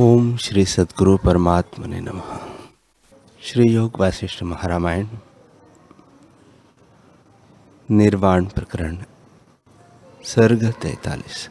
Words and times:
ओम 0.00 0.36
श्री 0.36 0.64
सदगुरु 0.64 1.16
परमात्मा 1.16 1.86
ने 1.86 2.00
नम। 2.00 2.22
श्री 3.42 3.72
योग 3.72 4.00
वासिष्ठ 4.00 4.42
महारामायण, 4.42 5.06
निर्वाण 7.90 8.44
प्रकरण, 8.44 8.98
सर्ग 10.24 10.72
तैतालीस। 10.82 11.50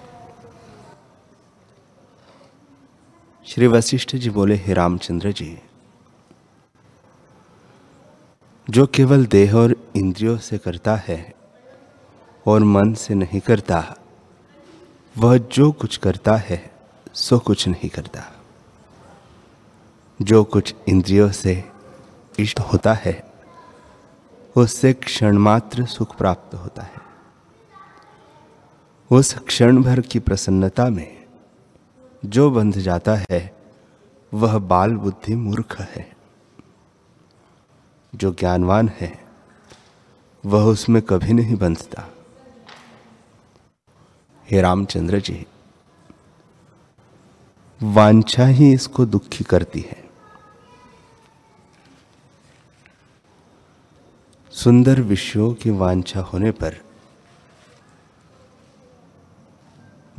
श्री 3.45 3.67
वशिष्ठ 3.67 4.15
जी 4.15 4.29
बोले, 4.29 4.55
हे 4.55 4.73
रामचंद्र 4.73 5.31
जी, 5.31 5.57
जो 8.69 8.87
केवल 8.87 9.25
देह 9.25 9.55
और 9.55 9.75
इंद्रियों 9.95 10.37
से 10.37 10.57
करता 10.57 10.95
है 10.95 11.35
और 12.47 12.63
मन 12.63 12.93
से 12.93 13.13
नहीं 13.13 13.39
करता, 13.39 13.95
वह 15.17 15.37
जो 15.37 15.71
कुछ 15.71 15.97
करता 15.97 16.35
है, 16.35 16.71
सो 17.13 17.39
कुछ 17.39 17.67
नहीं 17.67 17.89
करता। 17.89 18.32
जो 20.21 20.43
कुछ 20.43 20.75
इंद्रियों 20.87 21.31
से 21.31 21.71
इष्ट 22.39 22.59
होता 22.59 22.93
है, 22.93 23.31
उससे 24.55 24.93
क्षण 24.93 25.37
मात्र 25.37 25.85
सुख 25.85 26.17
प्राप्त 26.17 26.55
होता 26.55 26.81
है। 26.81 27.03
उस 29.11 29.33
क्षण 29.33 29.83
भर 29.83 30.01
की 30.01 30.19
प्रसन्नता 30.19 30.89
में 30.89 31.25
जो 32.25 32.51
बंध 32.51 32.77
जाता 32.77 33.15
है, 33.31 33.57
वह 34.33 34.57
बाल 34.57 34.95
बुद्धि 34.95 35.35
मूर्ख 35.35 35.81
है। 35.81 36.15
जो 38.15 38.31
ज्ञानवान 38.33 38.91
है, 38.99 39.25
वह 40.45 40.63
उसमें 40.63 41.01
कभी 41.01 41.33
नहीं 41.33 41.55
बंधता। 41.55 42.03
हे 44.51 44.61
रामचंद्र 44.61 45.19
जी, 45.19 45.45
वांछा 47.83 48.45
ही 48.45 48.73
इसको 48.73 49.05
दुखी 49.05 49.43
करती 49.43 49.79
है। 49.79 50.02
सुंदर 54.53 55.01
विषयों 55.01 55.53
की 55.53 55.69
वांछा 55.69 56.21
होने 56.21 56.51
पर। 56.51 56.75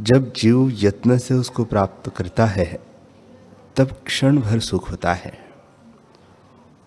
जब 0.01 0.33
जीव 0.33 0.71
यत्न 0.75 1.19
से 1.19 1.35
उसको 1.35 1.65
प्राप्त 1.65 2.17
करता 2.17 2.47
है, 2.47 2.81
तब 3.77 4.01
क्षण 4.07 4.41
भर 4.41 4.61
सुख 4.61 4.91
होता 4.91 5.15
है। 5.15 5.39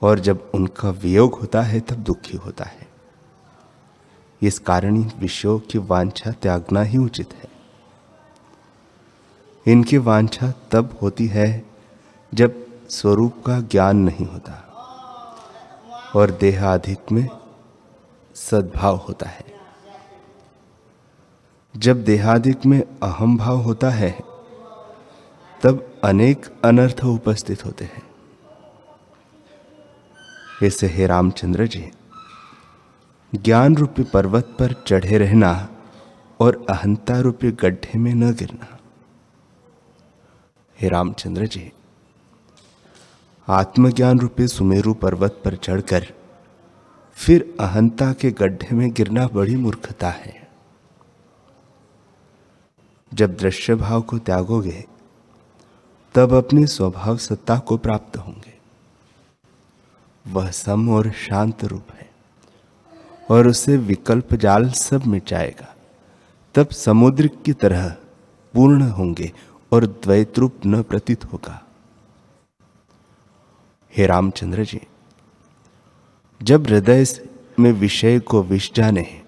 और 0.02 0.20
जब 0.20 0.52
उनका 0.53 0.90
वियोग 0.90 1.34
होता 1.34 1.62
है, 1.62 1.80
तब 1.80 1.95
दुखी 1.95 2.38
होता 2.38 2.64
है। 2.64 2.88
इस 4.42 4.59
कारण 4.59 4.98
विषयों 4.98 5.59
की 5.59 5.78
वांछा 5.78 6.31
त्यागना 6.31 6.81
ही 6.81 6.98
उचित 6.98 7.34
है। 7.34 7.50
इनकी 9.72 9.98
वांछा 9.98 10.53
तब 10.72 11.00
होती 11.02 11.28
है, 11.28 11.66
जब 12.34 12.68
स्वरूप 12.90 13.44
का 13.45 13.59
ज्ञान 13.59 13.98
नहीं 13.98 14.25
होता। 14.25 14.67
और 16.18 16.32
देहाधिक 16.32 17.12
में 17.12 17.28
सद्भाव 18.36 18.96
होता 18.96 19.30
है। 19.30 19.46
जब 21.78 22.04
देहाधिक 22.04 22.66
में 22.66 22.82
अहम 23.04 23.38
भाव 23.38 23.58
होता 23.58 23.90
है, 23.90 24.12
तब 25.64 26.02
अनेक 26.04 26.46
अनर्थ 26.64 27.04
उपस्थित 27.04 27.66
होते 27.66 27.86
हैं। 27.86 28.04
ऐसे 30.64 30.88
हे 30.88 31.08
रामचंद्र 31.08 31.68
जी 31.68 31.92
ज्ञान 33.36 33.76
रूपी 33.78 34.04
पर्वत 34.04 34.56
पर 34.59 34.74
चढ़े 34.88 35.18
रहना 35.18 35.70
और 36.40 36.66
अहंता 36.70 37.20
रूपी 37.20 37.52
गड्ढे 37.52 38.00
में 38.00 38.14
न 38.14 38.34
गिरना। 38.34 38.78
हे 40.81 40.90
रामचंद्र 40.90 41.48
जी 41.48 41.72
आत्मज्ञान 43.50 44.20
रूपी 44.20 44.48
सुमेरु 44.48 44.94
पर्वत 44.94 45.42
पर 45.45 45.56
चढ़कर 45.56 46.08
फिर 47.14 47.58
अहंता 47.59 48.14
के 48.14 48.31
गड्ढे 48.31 48.75
में 48.75 48.90
गिरना 48.94 49.28
बड़ी 49.28 49.56
मूर्खता 49.56 50.09
है। 50.09 50.47
जब 53.13 53.38
दृश्य 53.38 53.75
भाव 53.75 54.02
को 54.02 54.18
त्यागोगे, 54.18 54.85
तब 56.16 56.34
अपने 56.34 56.68
स्वभाव 56.68 57.18
सत्ता 57.18 57.58
को 57.59 57.78
प्राप्त 57.78 58.18
होंगे। 58.18 58.53
वह 60.28 60.52
सम 60.52 60.90
और 60.90 61.12
शांत 61.12 61.64
रूप 61.64 61.91
है 61.94 62.09
और 63.29 63.47
उसे 63.47 63.78
विकल्प 63.78 64.34
जाल 64.34 64.69
सब 64.69 65.06
मिट 65.06 65.28
जाएगा 65.28 65.75
तब 66.56 66.69
समुद्र 66.69 67.28
की 67.28 67.53
तरह 67.53 67.90
पूर्ण 68.53 68.81
होंगे 68.81 69.31
और 69.72 69.85
द्वैत 69.85 70.40
रूप 70.40 70.56
न 70.66 70.81
प्रतीत 70.84 71.25
होगा। 71.25 71.66
हे 73.97 74.06
रामचंद्र 74.06 74.63
जी, 74.63 74.80
जब 76.41 76.68
हृदय 76.68 77.06
में 77.59 77.72
विषय 77.72 78.19
को 78.19 78.41
विष 78.44 78.69
जाने 78.74 79.22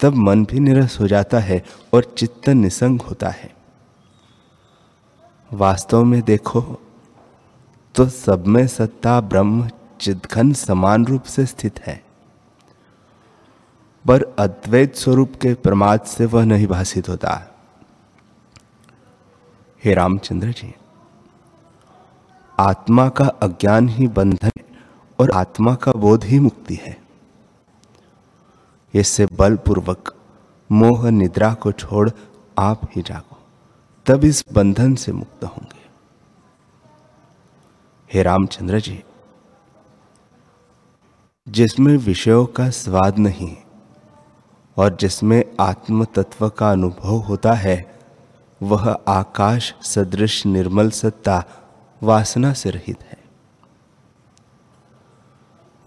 तब 0.00 0.14
मन 0.14 0.44
भी 0.44 0.60
निरस 0.60 0.98
हो 1.00 1.06
जाता 1.08 1.38
है 1.38 1.62
और 1.94 2.04
चित्त 2.18 2.48
निसंग 2.48 3.00
होता 3.00 3.28
है। 3.28 3.54
वास्तव 5.52 6.04
में 6.04 6.20
देखो 6.22 6.60
तो 7.94 8.08
सब 8.08 8.46
में 8.46 8.66
सत्ता, 8.66 9.20
ब्रह्म 9.20 9.70
चिदघन 10.00 10.52
समान 10.52 11.06
रूप 11.06 11.22
से 11.22 11.46
स्थित 11.46 11.80
है। 11.80 12.02
पर 14.04 14.24
अद्वैत 14.38 14.96
स्वरूप 14.96 15.34
के 15.36 15.54
प्रमाद 15.54 16.00
से 16.00 16.26
वह 16.26 16.44
नहीं 16.44 16.66
भाषित 16.66 17.08
होता। 17.08 17.40
हे 19.84 19.94
रामचंद्र 19.94 20.52
जी 20.52 20.74
आत्मा 22.60 23.08
का 23.08 23.24
अज्ञान 23.24 23.88
ही 23.88 24.06
बंधन 24.08 24.50
और 25.18 25.30
आत्मा 25.30 25.74
का 25.74 25.92
बोध 25.92 26.24
ही 26.24 26.38
मुक्ति 26.38 26.74
है। 26.82 26.96
इससे 28.94 29.26
बलपूर्वक 29.32 30.14
मोह 30.70 31.08
निद्रा 31.10 31.52
को 31.54 31.72
छोड़ 31.72 32.10
आप 32.58 32.80
ही 32.96 33.02
जागो, 33.02 33.38
तब 34.06 34.24
इस 34.24 34.44
बंधन 34.52 34.94
से 34.94 35.12
मुक्त 35.12 35.44
होंगे। 35.44 35.78
हे 38.10 38.22
रामचंद्र 38.22 38.80
जी, 38.80 39.02
जिसमें 41.46 41.96
विषयों 41.96 42.44
का 42.46 42.68
स्वाद 42.70 43.18
नहीं 43.18 43.56
और 44.76 44.96
जिसमें 44.96 45.42
आत्म 45.60 46.04
तत्व 46.04 46.48
का 46.48 46.70
अनुभव 46.70 47.16
होता 47.18 47.52
है, 47.52 48.00
वह 48.60 48.90
आकाश 49.08 49.74
सदृश 49.82 50.44
निर्मल 50.46 50.90
सत्ता 50.90 51.42
वासना 52.02 52.52
से 52.52 52.70
रहित 52.70 53.02
है। 53.02 53.18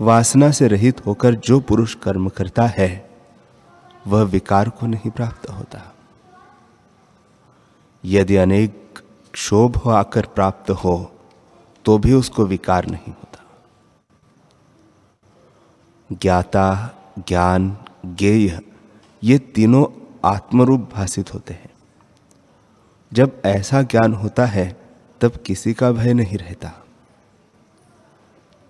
वासना 0.01 0.51
से 0.51 0.67
रहित 0.67 1.05
होकर 1.05 1.35
जो 1.35 1.59
पुरुष 1.59 1.95
कर्म 1.95 2.29
करता 2.29 2.63
है, 2.67 3.09
वह 4.07 4.23
विकार 4.23 4.69
को 4.69 4.85
नहीं 4.85 5.11
प्राप्त 5.11 5.49
होता। 5.49 5.95
यदि 8.05 8.35
अनेक 8.35 8.99
क्षोभ 9.33 9.89
आकर 9.89 10.25
प्राप्त 10.25 10.71
हो 10.71 11.11
तो 11.85 11.97
भी 11.97 12.13
उसको 12.13 12.45
विकार 12.45 12.85
नहीं 12.85 13.13
होता। 13.13 13.39
ज्ञाता, 16.11 16.89
ज्ञान, 17.19 17.77
ज्ञेय, 18.05 18.59
ये 19.23 19.39
तीनों 19.39 19.85
आत्मरूप 20.25 20.89
भाषित 20.93 21.33
होते 21.33 21.53
हैं। 21.53 21.69
जब 23.13 23.41
ऐसा 23.45 23.81
ज्ञान 23.81 24.13
होता 24.13 24.45
है 24.45 24.82
तब 25.23 25.31
किसी 25.31 25.73
का 25.73 25.91
भय 25.91 26.13
नहीं 26.13 26.37
रहता। 26.37 26.85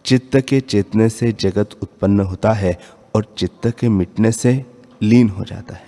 चित्त 0.05 0.39
के 0.39 0.61
चेतने 0.61 1.09
से 1.09 1.31
जगत 1.31 1.69
उत्पन्न 1.83 2.19
होता 2.19 2.53
है 2.53 2.79
और 3.15 3.35
चित्त 3.37 3.67
के 3.67 3.89
मिटने 3.89 4.31
से 4.31 4.65
लीन 5.01 5.29
हो 5.29 5.43
जाता 5.43 5.75
है। 5.75 5.87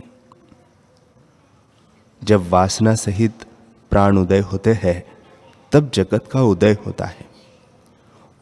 जब 2.24 2.50
वासना 2.50 2.96
सहित 2.96 3.46
प्राण 3.90 4.18
उदय 4.18 4.40
होते 4.40 4.74
हैं, 4.74 5.06
तब 5.72 5.92
जगत 5.94 6.30
का 6.32 6.42
उदय 6.42 6.78
होता 6.86 7.06
है। 7.06 7.26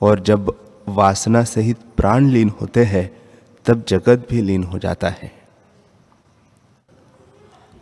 और 0.01 0.19
जब 0.19 0.59
वासना 0.88 1.44
सहित 1.44 1.77
प्राण 1.97 2.27
लीन 2.30 2.50
होते 2.50 2.83
हैं, 2.83 3.21
तब 3.65 3.86
जगत 3.88 4.27
भी 4.30 4.42
लीन 4.42 4.63
हो 4.63 4.80
जाता 4.80 5.09
है। 5.09 5.31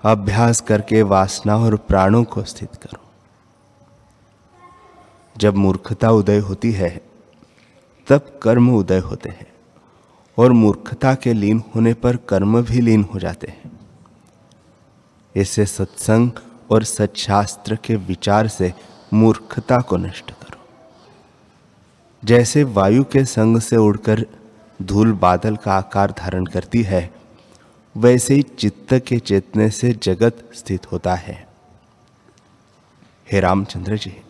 अभ्यास 0.04 0.62
करके 0.62 1.02
वासना 1.02 1.58
और 1.58 1.78
प्राणों 1.78 2.24
को 2.24 2.44
स्थित 2.44 2.76
करो। 2.76 3.11
जब 5.38 5.56
मूर्खता 5.56 6.12
उदय 6.12 6.38
होती 6.38 6.72
है, 6.72 7.02
तब 8.08 8.40
कर्म 8.44 8.76
उदय 8.76 9.00
होते 9.00 9.30
हैं। 9.30 9.52
और 10.38 10.52
मूर्खता 10.52 11.16
के 11.16 11.34
लीन 11.34 11.64
होने 11.76 11.94
पर 11.94 12.16
कर्म 12.16 12.62
भी 12.62 12.82
लीन 12.82 13.04
हो 13.14 13.20
जाते 13.20 13.48
हैं। 13.48 13.80
इसे 15.36 15.66
सत्संग 15.66 16.32
और 16.72 16.84
सच्छास्त्र 16.84 17.76
के 17.76 17.96
विचार 17.96 18.48
से 18.48 18.74
मूर्खता 19.14 19.78
को 19.78 19.98
नष्ट 19.98 20.32
करो। 20.32 20.60
जैसे 22.26 22.64
वायु 22.64 23.04
के 23.04 23.26
संग 23.26 23.60
से 23.60 23.76
उड़कर 23.76 24.26
धूल 24.82 25.12
बादल 25.12 25.56
का 25.56 25.74
आकार 25.74 26.12
धारण 26.12 26.46
करती 26.46 26.82
है, 26.82 27.14
वैसे 27.98 28.34
ही 28.34 28.42
चित्त 28.42 28.94
के 28.94 29.20
चेतने 29.20 29.70
से 29.70 29.94
जगत 29.94 30.50
स्थित 30.54 30.92
होता 30.92 31.16
है। 31.16 31.48
हे 33.32 33.40
रामचंद्र 33.40 33.98
जी 33.98 34.22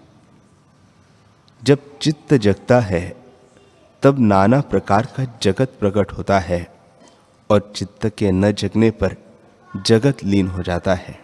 जब 1.63 1.99
चित्त 2.01 2.33
जगता 2.33 2.79
है, 2.79 3.23
तब 4.03 4.19
नाना 4.19 4.61
प्रकार 4.61 5.05
का 5.05 5.39
जगत 5.41 5.73
प्रकट 5.79 6.11
होता 6.11 6.39
है 6.39 6.75
और 7.49 7.73
चित्त 7.75 8.07
के 8.07 8.31
न 8.31 8.51
जगने 8.51 8.91
पर 8.91 9.15
जगत 9.85 10.23
लीन 10.23 10.47
हो 10.47 10.63
जाता 10.63 10.93
है। 10.93 11.19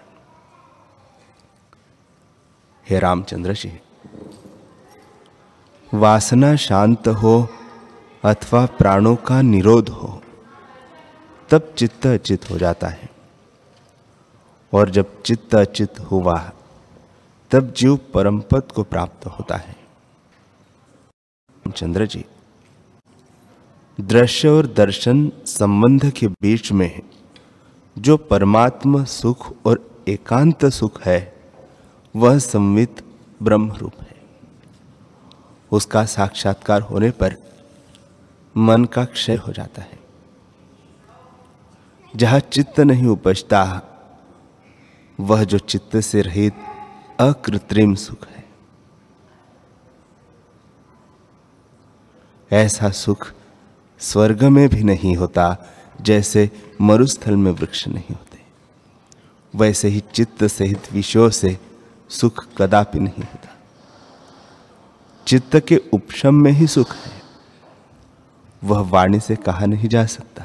हे 2.90 3.00
रामचंद्र 3.00 3.54
जी, 3.54 3.80
वासना 5.94 6.56
शांत 6.56 7.08
हो 7.08 7.48
अथवा 8.26 8.66
प्राणों 8.66 9.16
का 9.16 9.42
निरोध 9.42 9.90
हो, 9.90 10.22
तब 11.50 11.74
चित्त 11.78 12.08
अचित 12.08 12.50
हो 12.52 12.58
जाता 12.58 12.88
है। 12.88 13.10
और 14.74 14.90
जब 14.90 15.22
चित्त 15.22 15.56
अचित 15.56 16.00
हुआ, 16.00 16.52
तब 17.52 17.74
जीव 17.74 18.00
परम 18.14 18.40
पद 18.40 18.64
को 18.76 18.84
प्राप्त 18.84 19.26
होता 19.26 19.56
है। 19.56 19.77
चंद्र 21.72 22.06
जी, 22.06 22.26
दृश्य 24.02 24.48
और 24.48 24.68
दर्शन 24.68 25.32
संबंध 25.46 26.12
के 26.12 26.28
बीच 26.28 26.72
में 26.72 27.02
जो 27.98 28.18
परमात्मा 28.18 29.04
सुख 29.04 29.54
और 29.66 30.06
एकांत 30.08 30.66
सुख 30.66 31.02
है, 31.02 31.34
वह 32.16 32.38
संवित 32.38 33.04
ब्रह्म 33.44 33.72
रूप 33.72 33.94
है। 34.02 34.16
उसका 35.72 36.06
साक्षात्कार 36.06 36.82
होने 36.82 37.12
पर 37.12 37.36
मन 38.58 38.86
का 38.86 39.06
क्षय 39.06 39.36
हो 39.36 39.54
जाता 39.54 39.82
है। 39.82 40.00
जहाँ 42.16 42.40
चित्त 42.40 42.80
नहीं 42.80 43.06
उपजता, 43.06 43.82
वह 45.20 45.44
जो 45.44 45.58
चित्त 45.58 45.98
से 45.98 46.22
रहित 46.22 46.54
अकृत्रिम 47.20 47.96
सुख 47.96 48.28
है। 48.28 48.37
ऐसा 52.52 52.90
सुख 52.90 53.34
स्वर्ग 54.00 54.44
में 54.44 54.70
भी 54.70 54.84
नहीं 54.84 55.16
होता, 55.16 55.58
जैसे 56.02 56.52
मरुस्थल 56.82 57.36
में 57.36 57.52
वृक्ष 57.52 57.88
नहीं 57.88 58.16
होते। 58.16 58.42
वैसे 59.56 59.88
ही 59.88 60.04
चित्त 60.14 60.44
सहित 60.44 60.94
विषयों 60.94 61.30
से 61.30 61.60
सुख 62.10 62.48
कदापि 62.58 63.00
नहीं 63.00 63.24
होता। 63.24 63.58
चित्त 65.28 65.60
के 65.68 65.82
उपशम 65.94 66.34
में 66.34 66.52
ही 66.52 66.68
सुख 66.68 66.96
है। 66.96 67.22
वह 68.64 68.80
वाणी 68.80 69.20
से 69.20 69.36
कहा 69.36 69.66
नहीं 69.66 69.90
जा 69.90 70.06
सकता। 70.06 70.44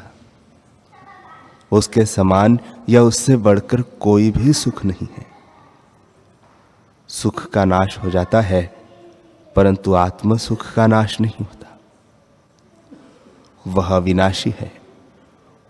उसके 1.73 2.07
समान 2.07 2.59
या 2.89 3.03
उससे 3.03 3.37
बढ़कर 3.37 3.83
कोई 3.83 4.31
भी 4.31 4.53
सुख 4.53 4.85
नहीं 4.85 5.09
है। 5.17 5.27
सुख 7.09 7.51
का 7.51 7.65
नाश 7.65 7.99
हो 7.99 8.11
जाता 8.11 8.41
है, 8.41 8.77
परंतु 9.57 9.95
आत्म 9.95 10.37
सुख 10.37 10.73
का 10.73 10.87
नाश 10.87 11.21
नहीं 11.21 11.45
होता। 11.47 11.72
वह 13.67 13.97
विनाशी 13.97 14.55
है 14.61 14.73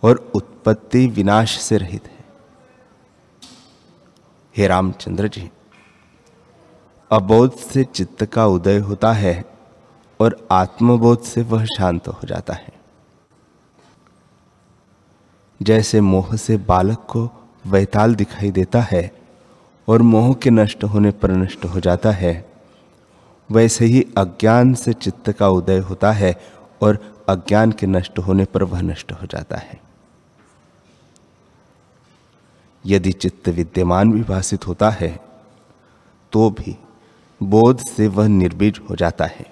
और 0.02 0.30
उत्पत्ति 0.34 1.06
विनाश 1.06 1.58
से 1.58 1.78
रहित 1.78 2.06
है। 2.06 2.24
हे 4.54 4.66
रामचंद्र 4.66 5.28
जी, 5.28 5.50
अबोध 7.10 7.56
से 7.56 7.84
चित्त 7.84 8.24
का 8.24 8.46
उदय 8.46 8.78
होता 8.78 9.12
है 9.12 9.44
और 10.20 10.46
आत्मबोध 10.50 11.22
से 11.22 11.42
वह 11.42 11.64
शांत 11.66 12.08
हो 12.08 12.26
जाता 12.26 12.54
है। 12.54 12.72
जैसे 15.60 16.00
मोह 16.00 16.34
से 16.36 16.56
बालक 16.56 17.06
को 17.10 17.28
वैताल 17.66 18.14
दिखाई 18.14 18.50
देता 18.50 18.80
है 18.80 19.10
और 19.88 20.02
मोह 20.02 20.32
के 20.34 20.50
नष्ट 20.50 20.84
होने 20.84 21.10
पर 21.10 21.30
नष्ट 21.30 21.64
हो 21.64 21.80
जाता 21.80 22.10
है, 22.10 22.34
वैसे 23.50 23.84
ही 23.84 24.02
अज्ञान 24.18 24.74
से 24.74 24.92
चित्त 24.92 25.30
का 25.32 25.48
उदय 25.48 25.78
होता 25.78 26.12
है 26.12 26.34
और 26.82 26.98
अज्ञान 27.28 27.72
के 27.72 27.86
नष्ट 27.86 28.18
होने 28.18 28.44
पर 28.44 28.62
वह 28.62 28.82
नष्ट 28.82 29.12
हो 29.12 29.26
जाता 29.26 29.56
है। 29.56 29.80
यदि 32.84 33.12
चित्त 33.12 33.48
विद्यमान 33.48 34.12
भी 34.12 34.22
भाषित 34.22 34.66
होता 34.66 34.90
है 34.90 35.18
तो 36.32 36.48
भी 36.50 36.76
बोध 37.40 37.80
से 37.86 38.06
वह 38.08 38.28
निर्बीज 38.28 38.80
हो 38.90 38.96
जाता 38.96 39.24
है। 39.26 39.46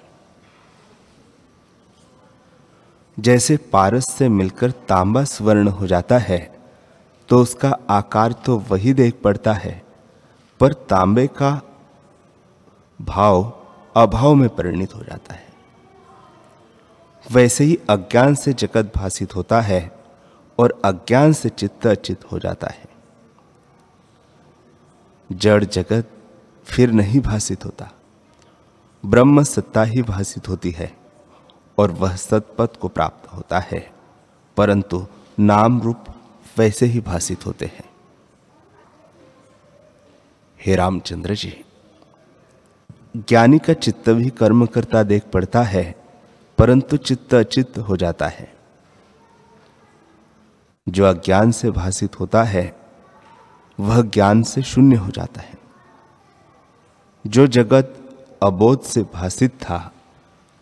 जैसे 3.19 3.57
पारस 3.73 4.11
से 4.11 4.29
मिलकर 4.29 4.71
तांबा 4.89 5.25
स्वर्ण 5.25 5.69
हो 5.69 5.87
जाता 5.87 6.19
है 6.19 6.39
तो 7.29 7.41
उसका 7.43 7.77
आकार 7.91 8.33
तो 8.45 8.59
वही 8.71 8.93
देख 8.95 9.21
पड़ता 9.25 9.53
है, 9.53 9.83
पर 10.61 10.73
तांबे 10.73 11.27
का 11.37 11.61
भाव 13.01 13.53
अभाव 13.97 14.35
में 14.35 14.49
परिणित 14.49 14.95
हो 14.95 15.03
जाता 15.03 15.35
है। 15.35 15.49
वैसे 17.27 17.65
ही 17.65 17.79
अज्ञान 17.91 18.35
से 18.35 18.53
जगत 18.53 18.93
भाषित 18.97 19.35
होता 19.37 19.61
है 19.61 19.91
और 20.59 20.81
अज्ञान 20.85 21.33
से 21.33 21.49
चित्त 21.49 21.87
अचित 21.87 22.25
हो 22.33 22.39
जाता 22.39 22.67
है। 22.67 22.89
जड़ 25.31 25.65
जगत 25.65 26.11
फिर 26.65 26.91
नहीं 26.91 27.21
भाषित 27.21 27.65
होता। 27.65 27.91
ब्रह्म 29.07 29.43
सत्ता 29.43 29.83
ही 29.83 30.03
भाषित 30.03 30.49
होती 30.49 30.71
है 30.71 30.93
और 31.79 31.91
वह 31.91 32.17
सतपथ 32.17 32.77
को 32.81 32.89
प्राप्त 32.89 33.33
होता 33.33 33.59
है, 33.61 33.93
परंतु 34.57 35.07
नाम 35.39 35.81
रूप 35.81 36.05
वैसे 36.59 36.87
ही 36.87 37.01
भाषित 37.01 37.47
होते 37.47 37.67
हैं। 37.67 37.89
हे 40.61 40.75
रामचंद्र 40.77 41.35
जी, 41.35 41.65
ज्ञानी 43.17 43.59
का 43.59 43.73
चित्त 43.73 44.11
भी 44.11 44.31
कर्म 44.31 44.67
करता 44.67 45.03
देख 45.03 45.25
पड़ता 45.25 45.63
है 45.63 46.00
परंतु 46.61 46.97
चित्त 46.97 47.35
अचित्त 47.35 47.79
हो 47.79 47.97
जाता 47.97 48.29
है। 48.29 48.57
जो 50.89 51.05
अज्ञान 51.05 51.51
से 51.51 51.71
भाषित 51.71 52.21
होता 52.21 52.43
है, 52.43 52.81
वह 53.81 54.03
ज्ञान 54.03 54.43
से 54.43 54.63
शून्य 54.63 54.97
हो 54.97 55.09
जाता 55.09 55.41
है। 55.41 55.55
जो 57.27 57.47
जगत 57.47 57.95
अबोध 58.43 58.81
से 58.83 59.03
भाषित 59.03 59.51
था, 59.51 59.93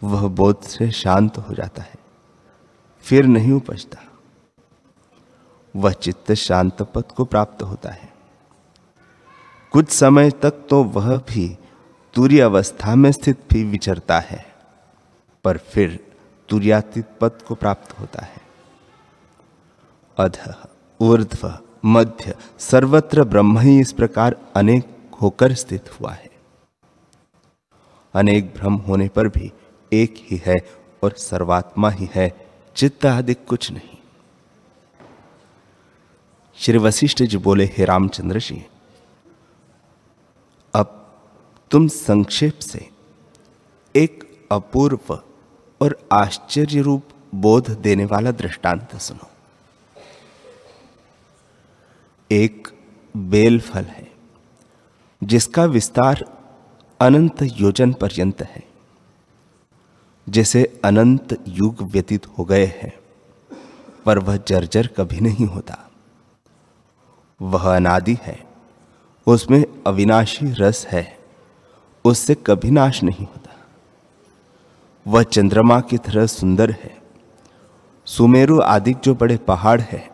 वह 0.02 0.28
बोध 0.28 0.60
से 0.60 0.90
शांत 0.90 1.38
हो 1.38 1.54
जाता 1.54 1.82
है, 1.82 1.94
फिर 3.00 3.24
नहीं 3.24 3.52
उपजता। 3.52 3.98
वह 5.76 5.92
चित्त 5.92 6.32
शांत 6.32 6.82
पद 6.82 7.04
को 7.04 7.24
प्राप्त 7.24 7.62
होता 7.62 7.90
है। 7.90 8.12
कुछ 9.72 9.90
समय 9.90 10.30
तक 10.30 10.50
तो 10.50 10.84
वह 10.84 11.16
भी 11.16 11.58
तुरी 12.14 12.40
अवस्था 12.40 12.94
में 12.94 13.12
स्थित 13.12 13.44
भी 13.52 13.64
विचरता 13.64 14.20
है। 14.20 14.47
पर 15.44 15.58
फिर 15.58 16.12
तुरियातीत 16.48 17.06
पद 17.20 17.42
को 17.48 17.54
प्राप्त 17.54 17.98
होता 18.00 18.22
है। 18.22 18.40
अध, 20.18 20.54
ऊर्ध्व, 21.00 21.58
मध्य, 21.84 22.34
सर्वत्र 22.58 23.24
ब्रह्म 23.24 23.58
ही 23.58 23.80
इस 23.80 23.92
प्रकार 23.92 24.36
अनेक 24.56 25.10
होकर 25.22 25.52
स्थित 25.52 26.00
हुआ 26.00 26.12
है। 26.12 26.30
अनेक 28.14 28.54
भ्रम 28.54 28.74
होने 28.74 29.08
पर 29.08 29.28
भी 29.28 29.52
एक 29.92 30.14
ही 30.18 30.42
है 30.46 30.56
और 31.02 31.12
सर्वात्मा 31.12 31.90
ही 31.90 32.08
है, 32.14 32.50
चित्त 32.76 33.06
आदि 33.06 33.34
कुछ 33.34 33.70
नहीं। 33.70 33.98
श्री 36.56 36.78
वशिष्ठ 36.78 37.22
जी 37.22 37.36
बोले, 37.36 37.64
हे 37.64 37.84
रामचंद्र 37.84 38.40
जी, 38.40 38.66
अब 40.74 41.16
तुम 41.70 41.88
संक्षेप 41.88 42.58
से 42.58 42.90
एक 43.96 44.46
अपूर्व 44.52 45.22
और 45.80 45.98
आश्चर्य 46.12 46.80
रूप 46.80 47.02
बोध 47.34 47.70
देने 47.70 48.04
वाला 48.04 48.30
दृष्टांत 48.30 48.96
सुनो। 48.96 49.28
एक 52.30 52.68
बेल 53.16 53.60
फल 53.60 53.84
है, 53.84 54.06
जिसका 55.22 55.64
विस्तार 55.64 56.24
अनंत 57.00 57.42
योजन 57.42 57.92
पर्यंत 57.92 58.42
है, 58.42 58.62
जैसे 60.26 60.80
अनंत 60.84 61.36
युग 61.48 61.82
व्यतीत 61.82 62.26
हो 62.28 62.44
गए 62.44 62.66
हैं, 62.66 62.92
पर 64.06 64.18
वह 64.18 64.36
जर्जर 64.36 64.86
कभी 64.86 65.20
नहीं 65.20 65.46
होता। 65.46 65.78
वह 67.40 67.76
अनादि 67.76 68.16
है, 68.22 68.38
उसमें 69.26 69.64
अविनाशी 69.86 70.52
रस 70.52 70.86
है, 70.86 71.18
उससे 72.04 72.34
कभी 72.34 72.70
नाश 72.70 73.02
नहीं 73.02 73.26
होता। 73.26 73.47
वह 75.08 75.22
चंद्रमा 75.22 75.80
की 75.80 75.98
तरह 75.98 76.26
सुंदर 76.26 76.70
है। 76.70 76.96
सुमेरु 78.06 78.60
आदि 78.60 78.94
जो 79.04 79.14
बड़े 79.14 79.36
पहाड़ 79.36 79.80
है, 79.80 80.10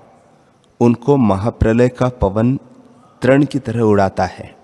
उनको 0.81 1.17
महाप्रलय 1.17 1.89
का 1.89 2.09
पवन 2.09 2.57
तरण 3.23 3.45
की 3.45 3.59
तरह 3.59 3.83
उड़ाता 3.83 4.25
है, 4.25 4.55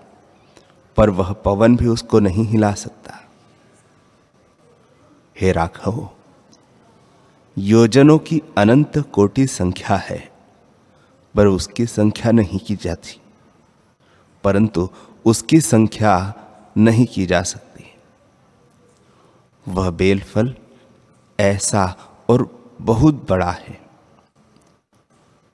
पर 0.97 1.09
वह 1.09 1.31
पवन 1.45 1.75
भी 1.75 1.87
उसको 1.87 2.19
नहीं 2.19 2.45
हिला 2.45 2.71
सकता। 2.73 3.19
हे 5.35 5.51
राघव, 5.51 6.07
योजनों 7.57 8.17
की 8.19 8.41
अनंत 8.57 8.97
कोटि 9.13 9.47
संख्या 9.47 9.97
है, 9.97 10.19
पर 11.35 11.47
उसकी 11.47 11.85
संख्या 11.85 12.31
नहीं 12.31 12.59
की 12.59 12.75
जाती, 12.75 13.19
परंतु 14.43 14.89
उसकी 15.25 15.61
संख्या 15.61 16.13
नहीं 16.77 17.05
की 17.05 17.25
जा 17.25 17.41
सकती। 17.43 17.70
वह 19.67 19.89
बेल 19.89 20.21
फल 20.21 20.53
ऐसा 21.39 21.85
और 22.29 22.47
बहुत 22.81 23.25
बड़ा 23.29 23.51
है। 23.51 23.79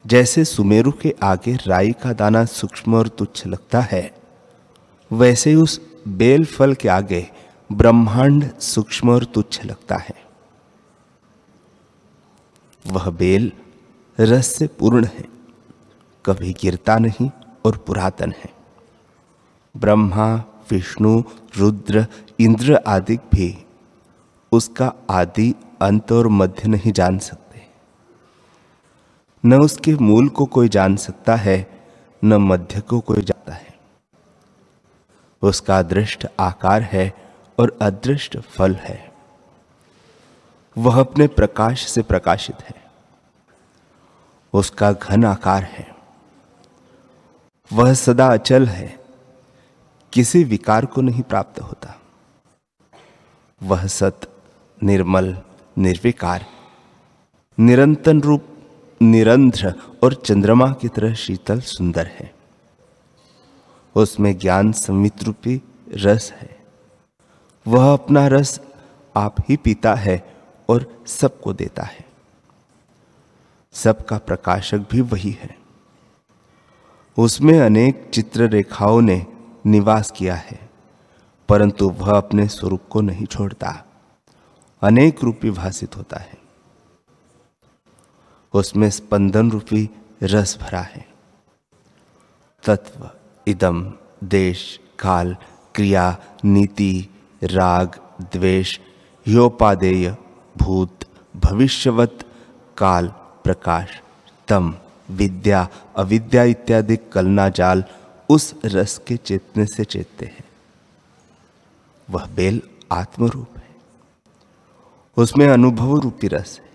जैसे 0.06 0.46
सुमेरु 0.46 0.92
के 0.92 1.16
आगे 1.24 1.56
राई 1.68 1.92
का 1.92 2.14
दाना 2.14 2.46
सूक्ष्म 2.46 2.96
और 2.96 3.08
तुच्छ 3.08 3.48
लगता 3.48 3.80
है, 3.80 4.12
वैसे 5.12 5.56
उस 5.56 5.80
बेल 6.08 6.46
फल 6.46 6.74
के 6.74 6.88
आगे 6.88 7.28
ब्रह्मांड 7.70 8.50
सूक्ष्म 8.60 9.10
और 9.10 9.24
तुच्छ 9.26 9.66
लगता 9.66 9.96
है। 9.96 10.16
वह 12.86 13.10
बेल 13.10 13.52
रस 14.20 14.48
से 14.48 14.68
पूर्ण 14.68 15.06
है, 15.06 15.26
कभी 16.26 16.54
गिरता 16.54 16.98
नहीं 16.98 17.30
और 17.66 17.78
पुरातन 17.78 18.34
है। 18.38 18.50
ब्रह्मा, 19.76 20.36
विष्णु, 20.72 21.24
रुद्र, 21.58 22.06
इंद्र 22.40 22.76
आदि 22.88 23.18
भी 23.18 23.56
उसका 24.52 24.94
आदि 25.10 25.56
अंत 25.82 26.12
और 26.12 26.28
मध्य 26.28 26.68
नहीं 26.68 26.92
जान 26.92 27.20
सकते। 27.20 27.68
न 29.46 29.54
उसके 29.54 29.96
मूल 29.96 30.30
को 30.30 30.46
कोई 30.46 30.70
जान 30.70 30.96
सकता 30.96 31.36
है, 31.36 31.88
न 32.24 32.34
मध्य 32.34 32.82
को 32.82 33.00
कोई 33.00 33.22
जानता 33.22 33.54
है। 33.54 33.80
उसका 35.42 35.82
दृष्ट 35.82 36.28
आकार 36.40 36.82
है 36.82 37.14
और 37.60 37.78
अदृष्ट 37.82 38.38
फल 38.38 38.76
है। 38.76 39.14
वह 40.78 41.00
अपने 41.00 41.28
प्रकाश 41.28 41.88
से 41.88 42.02
प्रकाशित 42.02 42.62
है। 42.62 42.92
उसका 44.54 44.92
घन 44.92 45.26
आकार 45.26 45.64
है। 45.64 45.96
वह 47.74 47.94
सदा 47.94 48.28
अचल 48.28 48.66
है। 48.66 49.06
किसी 50.14 50.44
विकार 50.44 50.86
को 50.86 51.02
नहीं 51.02 51.22
प्राप्त 51.22 51.60
होता। 51.60 52.02
वह 53.64 53.88
सत 53.88 54.37
निर्मल, 54.84 55.38
निर्विकार 55.78 56.46
निरंतर 57.60 58.16
रूप, 58.16 58.46
निरंध्र 59.02 59.74
और 60.04 60.14
चंद्रमा 60.14 60.72
की 60.72 60.88
तरह 60.88 61.14
शीतल 61.14 61.60
सुंदर 61.60 62.08
है। 62.08 62.36
उसमें 63.96 64.38
ज्ञान 64.38 64.72
संवित 64.72 65.24
रूपी 65.24 65.62
रस 65.90 66.32
है। 66.32 66.58
वह 67.68 67.94
अपना 67.94 68.28
रस 68.28 68.60
आप 69.18 69.36
ही 69.50 69.58
पीता 69.58 69.96
है 69.96 70.36
और 70.70 71.04
सबको 71.08 71.54
देता 71.54 71.84
है। 71.84 72.06
सबका 73.74 74.18
प्रकाशक 74.18 74.78
भी 74.78 75.02
वही 75.02 75.32
है। 75.32 75.58
उसमें 77.18 77.60
अनेक 77.60 78.10
चित्र 78.14 78.50
रेखाओं 78.50 79.02
ने 79.02 79.26
निवास 79.66 80.12
किया 80.12 80.36
है, 80.36 80.70
परंतु 81.50 81.90
वह 81.90 82.18
अपने 82.18 82.48
स्वरूप 82.48 82.82
को 82.90 83.02
नहीं 83.02 83.26
छोड़ता। 83.26 83.84
अनेक 84.82 85.24
रूपी 85.24 85.52
भाषित 85.52 85.98
होता 85.98 86.18
है। 86.18 86.38
उसमें 88.54 88.90
स्पंदन 88.90 89.52
रूपी 89.52 89.90
रस 90.24 90.58
भरा 90.62 90.82
है। 90.82 91.08
तत्व, 92.64 93.10
इदम, 93.48 93.94
देश, 94.24 94.80
काल, 95.00 95.38
क्रिया, 95.76 96.18
नीति, 96.46 97.10
राग, 97.44 98.00
द्वेष, 98.22 98.80
योपादेय, 99.28 100.18
भूत, 100.58 101.00
भविष्यवत, 101.36 102.20
काल, 102.78 103.08
प्रकाश, 103.44 104.02
तम, 104.48 104.76
विद्या, 105.10 105.70
अविद्या 105.98 106.44
इत्यादि 106.44 106.98
कलना 106.98 107.50
जाल 107.50 107.84
उस 108.30 108.56
रस 108.66 109.02
के 109.08 109.18
चेतने 109.18 109.66
से 109.66 109.86
चेतते 109.86 110.26
हैं। 110.26 110.44
वह 112.10 112.26
बेल 112.26 112.62
आत्मरूप 112.92 113.57
उसमें 115.18 115.48
अनुभव 115.48 116.00
रूपी 116.00 116.28
रस 116.28 116.62
है। 116.64 116.70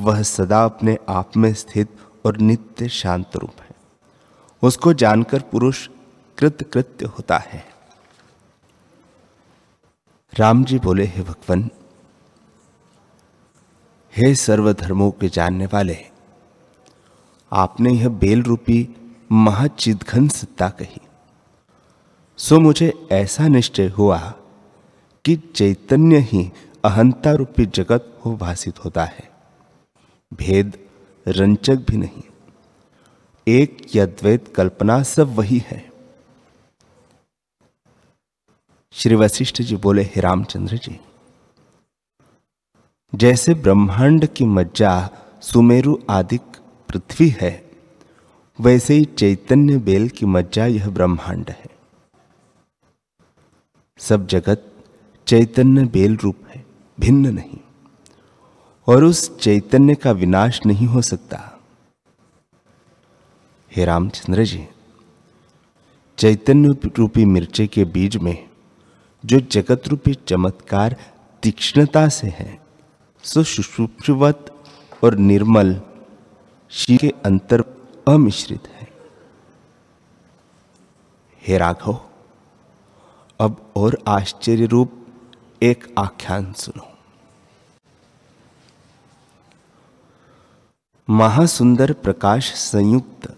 वह 0.00 0.22
सदा 0.22 0.64
अपने 0.64 0.98
आप 1.08 1.36
में 1.36 1.54
स्थित 1.54 1.88
और 2.26 2.36
नित्य 2.36 2.88
शांत 2.88 3.36
रूप 3.36 3.60
है। 3.60 3.70
उसको 4.62 4.92
जानकर 4.92 5.40
पुरुष 5.40 5.88
कृत 6.38 6.70
कृत्य 6.72 7.06
होता 7.06 7.38
है। 7.38 7.64
राम 10.38 10.64
जी 10.64 10.78
बोले, 10.78 11.04
हे 11.04 11.22
भगवान, 11.22 11.70
हे 14.16 14.34
सर्वधर्मों 14.34 15.10
के 15.10 15.28
जानने 15.28 15.66
वाले, 15.66 15.98
आपने 17.52 17.92
यह 17.92 18.08
बेल 18.08 18.42
रूपी 18.42 18.88
महाचिदघन 19.32 20.28
सत्ता 20.28 20.68
कही। 20.68 21.00
सो 22.38 22.60
मुझे 22.60 23.08
ऐसा 23.12 23.48
निश्चय 23.48 23.88
हुआ 23.88 24.18
कि 25.24 25.36
चैतन्य 25.36 26.18
ही 26.18 26.52
अहंता 26.84 27.32
रूपी 27.32 27.66
जगत 27.66 28.20
हो 28.24 28.36
भाषित 28.36 28.84
होता 28.84 29.04
है। 29.04 29.30
भेद 30.34 30.78
रंचक 31.28 31.76
भी 31.76 31.96
नहीं। 31.96 32.22
एक 33.48 33.86
यद्वैत 33.96 34.52
कल्पना 34.56 35.02
सब 35.02 35.28
वही 35.28 35.62
है। 35.66 35.90
श्री 38.92 39.14
वशिष्ठ 39.14 39.62
जी 39.62 39.76
बोले, 39.76 40.02
हे 40.02 40.20
रामचंद्र 40.20 40.76
जी, 40.76 41.00
जैसे 43.14 43.54
ब्रह्मांड 43.54 44.26
की 44.26 44.44
मज्जा 44.44 45.10
सुमेरु 45.42 45.98
आदि 46.10 46.38
पृथ्वी 46.88 47.28
है, 47.28 47.70
वैसे 48.60 48.94
ही 48.94 49.04
चैतन्य 49.04 49.78
बेल 49.78 50.08
की 50.08 50.26
मज्जा 50.26 50.66
यह 50.66 50.90
ब्रह्मांड 50.90 51.50
है। 51.50 51.66
सब 53.98 54.26
जगत 54.26 54.72
चैतन्य 55.26 55.84
बेल 55.84 56.16
रूप 56.16 56.36
है। 56.48 56.65
भिन्न 56.98 57.34
नहीं 57.34 57.58
और 58.88 59.04
उस 59.04 59.38
चैतन्य 59.38 59.94
का 59.94 60.10
विनाश 60.12 60.60
नहीं 60.66 60.86
हो 60.86 61.02
सकता। 61.02 61.38
हे 63.72 63.84
रामचंद्र 63.84 64.44
जी, 64.44 64.66
चैतन्य 66.18 66.90
रूपी 66.98 67.24
मिर्चे 67.24 67.66
के 67.66 67.84
बीज 67.84 68.16
में 68.16 68.48
जो 69.24 69.40
जगत 69.40 69.88
रूपी 69.88 70.14
चमत्कार 70.28 70.96
तीक्ष्णता 71.42 72.08
से 72.08 72.26
है, 72.28 72.58
सो 73.24 73.42
सुषुप्त 73.42 74.52
और 75.04 75.14
निर्मल 75.14 75.80
शी 76.70 76.96
के 76.96 77.12
अंतर 77.24 77.64
अमिश्रित 78.08 78.68
है। 78.68 78.88
हे 81.42 81.58
राघव, 81.58 82.00
अब 83.40 83.72
और 83.76 83.98
आश्चर्य 84.08 84.66
रूप 84.66 85.05
एक 85.62 85.94
आख्यान 85.98 86.52
सुनो। 86.52 86.92
महासुंदर 91.10 91.92
प्रकाश 91.92 92.52
संयुक्त, 92.54 93.36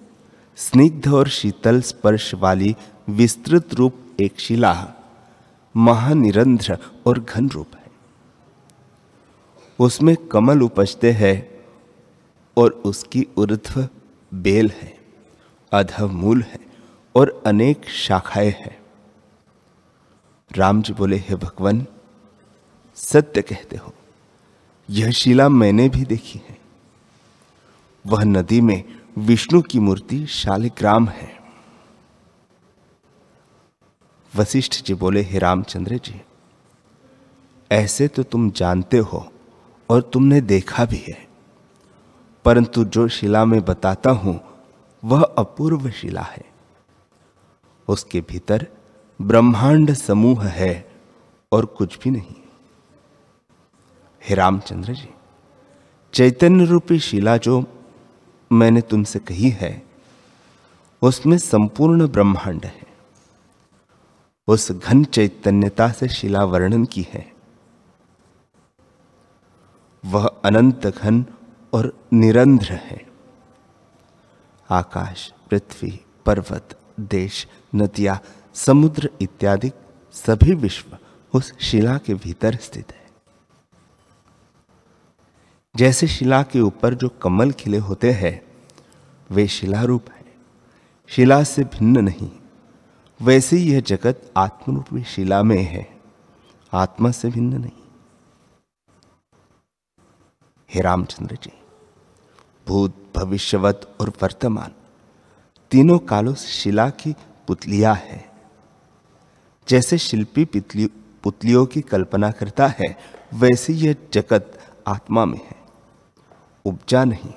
स्निग्ध 0.56 1.08
और 1.08 1.28
शीतल 1.28 1.80
स्पर्श 1.80 2.34
वाली 2.34 2.76
विस्तृत 3.08 3.74
रूप 3.74 4.16
एक 4.20 4.40
शिला, 4.40 4.94
महानिरंध्र 5.76 6.78
और 7.06 7.20
घन 7.20 7.48
रूप 7.48 7.74
है। 7.74 7.90
उसमें 9.78 10.16
कमल 10.16 10.62
उपजते 10.62 11.12
हैं 11.12 11.64
और 12.56 12.70
उसकी 12.70 13.26
ऊर्ध्व 13.38 13.88
बेल 14.34 14.70
है 14.70 14.98
अधव 15.72 16.08
मूल 16.08 16.42
है 16.42 16.58
और 17.14 17.42
अनेक 17.46 17.88
शाखाएँ 17.88 18.50
हैं। 18.50 18.78
राम 20.56 20.82
जी 20.82 20.92
बोले, 20.92 21.16
हे 21.16 21.34
भगवान 21.36 21.86
सत्य 22.98 23.42
कहते 23.42 23.76
हो। 23.76 23.94
यह 24.90 25.10
शिला 25.10 25.48
मैंने 25.48 25.88
भी 25.88 26.04
देखी 26.04 26.40
है। 26.48 26.58
वह 28.06 28.24
नदी 28.24 28.60
में 28.60 28.84
विष्णु 29.18 29.62
की 29.62 29.78
मूर्ति 29.78 30.26
शालिग्राम 30.26 31.08
है। 31.08 31.38
वशिष्ठ 34.36 34.82
जी 34.82 34.94
बोले, 34.94 35.22
हे 35.22 35.38
रामचंद्र 35.38 35.98
जी, 35.98 36.20
ऐसे 37.72 38.08
तो 38.08 38.22
तुम 38.22 38.50
जानते 38.50 38.98
हो 38.98 39.32
और 39.90 40.02
तुमने 40.02 40.40
देखा 40.40 40.84
भी 40.84 41.04
है। 41.08 41.28
परंतु 42.44 42.84
जो 42.84 43.08
शिला 43.08 43.44
में 43.44 43.64
बताता 43.64 44.10
हूँ, 44.10 44.40
वह 45.04 45.22
अपूर्व 45.22 45.90
शिला 45.90 46.22
है। 46.22 46.44
उसके 47.88 48.20
भीतर 48.20 48.66
ब्रह्मांड 49.22 49.94
समूह 49.94 50.44
है 50.44 50.90
और 51.52 51.66
कुछ 51.66 51.98
भी 51.98 52.10
नहीं। 52.10 52.47
हे 54.22 54.34
रामचंद्र 54.34 54.92
जी, 54.92 55.08
चैतन्य 56.12 56.64
रूपी 56.64 56.98
शिला 56.98 57.36
जो 57.36 57.64
मैंने 58.52 58.80
तुमसे 58.80 59.18
कही 59.18 59.50
है, 59.50 59.82
उसमें 61.02 61.38
संपूर्ण 61.38 62.08
ब्रह्मांड 62.08 62.64
है। 62.64 62.86
उस 64.48 64.72
घन 64.72 65.04
चैतन्यता 65.04 65.88
से 65.88 66.08
शिला 66.08 66.44
वर्णन 66.44 66.84
की 66.84 67.06
है। 67.12 67.32
वह 70.04 70.26
अनंत 70.44 70.86
घन 70.86 71.24
और 71.72 71.92
निरंध्र 72.12 72.72
है। 72.72 73.06
आकाश, 74.70 75.32
पृथ्वी, 75.50 76.00
पर्वत, 76.26 76.78
देश, 77.00 77.46
नदियाँ, 77.74 78.22
समुद्र 78.54 79.10
इत्यादि 79.20 79.70
सभी 80.12 80.54
विश्व 80.54 80.98
उस 81.34 81.52
शिला 81.60 81.98
के 81.98 82.14
भीतर 82.14 82.56
स्थित 82.56 82.92
है। 82.92 82.97
जैसे 85.78 86.06
शिला 86.06 86.42
के 86.42 86.60
ऊपर 86.60 86.94
जो 86.94 87.08
कमल 87.22 87.50
खिले 87.52 87.78
होते 87.78 88.10
हैं, 88.12 88.40
वे 89.30 89.46
शिला 89.48 89.82
रूप 89.82 90.10
है। 90.10 90.24
शिला 91.10 91.42
से 91.44 91.64
भिन्न 91.64 92.04
नहीं, 92.04 92.30
वैसे 93.20 93.56
ही 93.56 93.70
यह 93.72 93.80
जगत 93.80 94.30
आत्मरूपी 94.36 95.02
शिला 95.04 95.42
में 95.42 95.62
है, 95.62 95.86
आत्मा 96.72 97.10
से 97.10 97.28
भिन्न 97.28 97.60
नहीं। 97.60 97.70
हे 100.70 100.80
रामचंद्र 100.80 101.36
जी, 101.36 101.52
भूत, 102.66 102.96
भविष्यवत 103.16 103.96
और 104.00 104.12
वर्तमान 104.22 104.72
तीनों 105.72 105.98
कालों 105.98 106.34
से 106.34 106.48
शिला 106.48 106.88
की 106.90 107.14
पुतलिया 107.46 107.92
है। 107.92 108.24
जैसे 109.68 109.98
शिल्पी 109.98 110.44
पुतलियों 110.44 111.64
की 111.66 111.80
कल्पना 111.82 112.30
करता 112.30 112.66
है, 112.68 112.96
वैसे 113.34 113.72
यह 113.74 113.96
जगत 114.12 114.58
आत्मा 114.86 115.24
में 115.24 115.38
है। 115.38 115.57
उपजा 116.68 117.04
नहीं। 117.04 117.32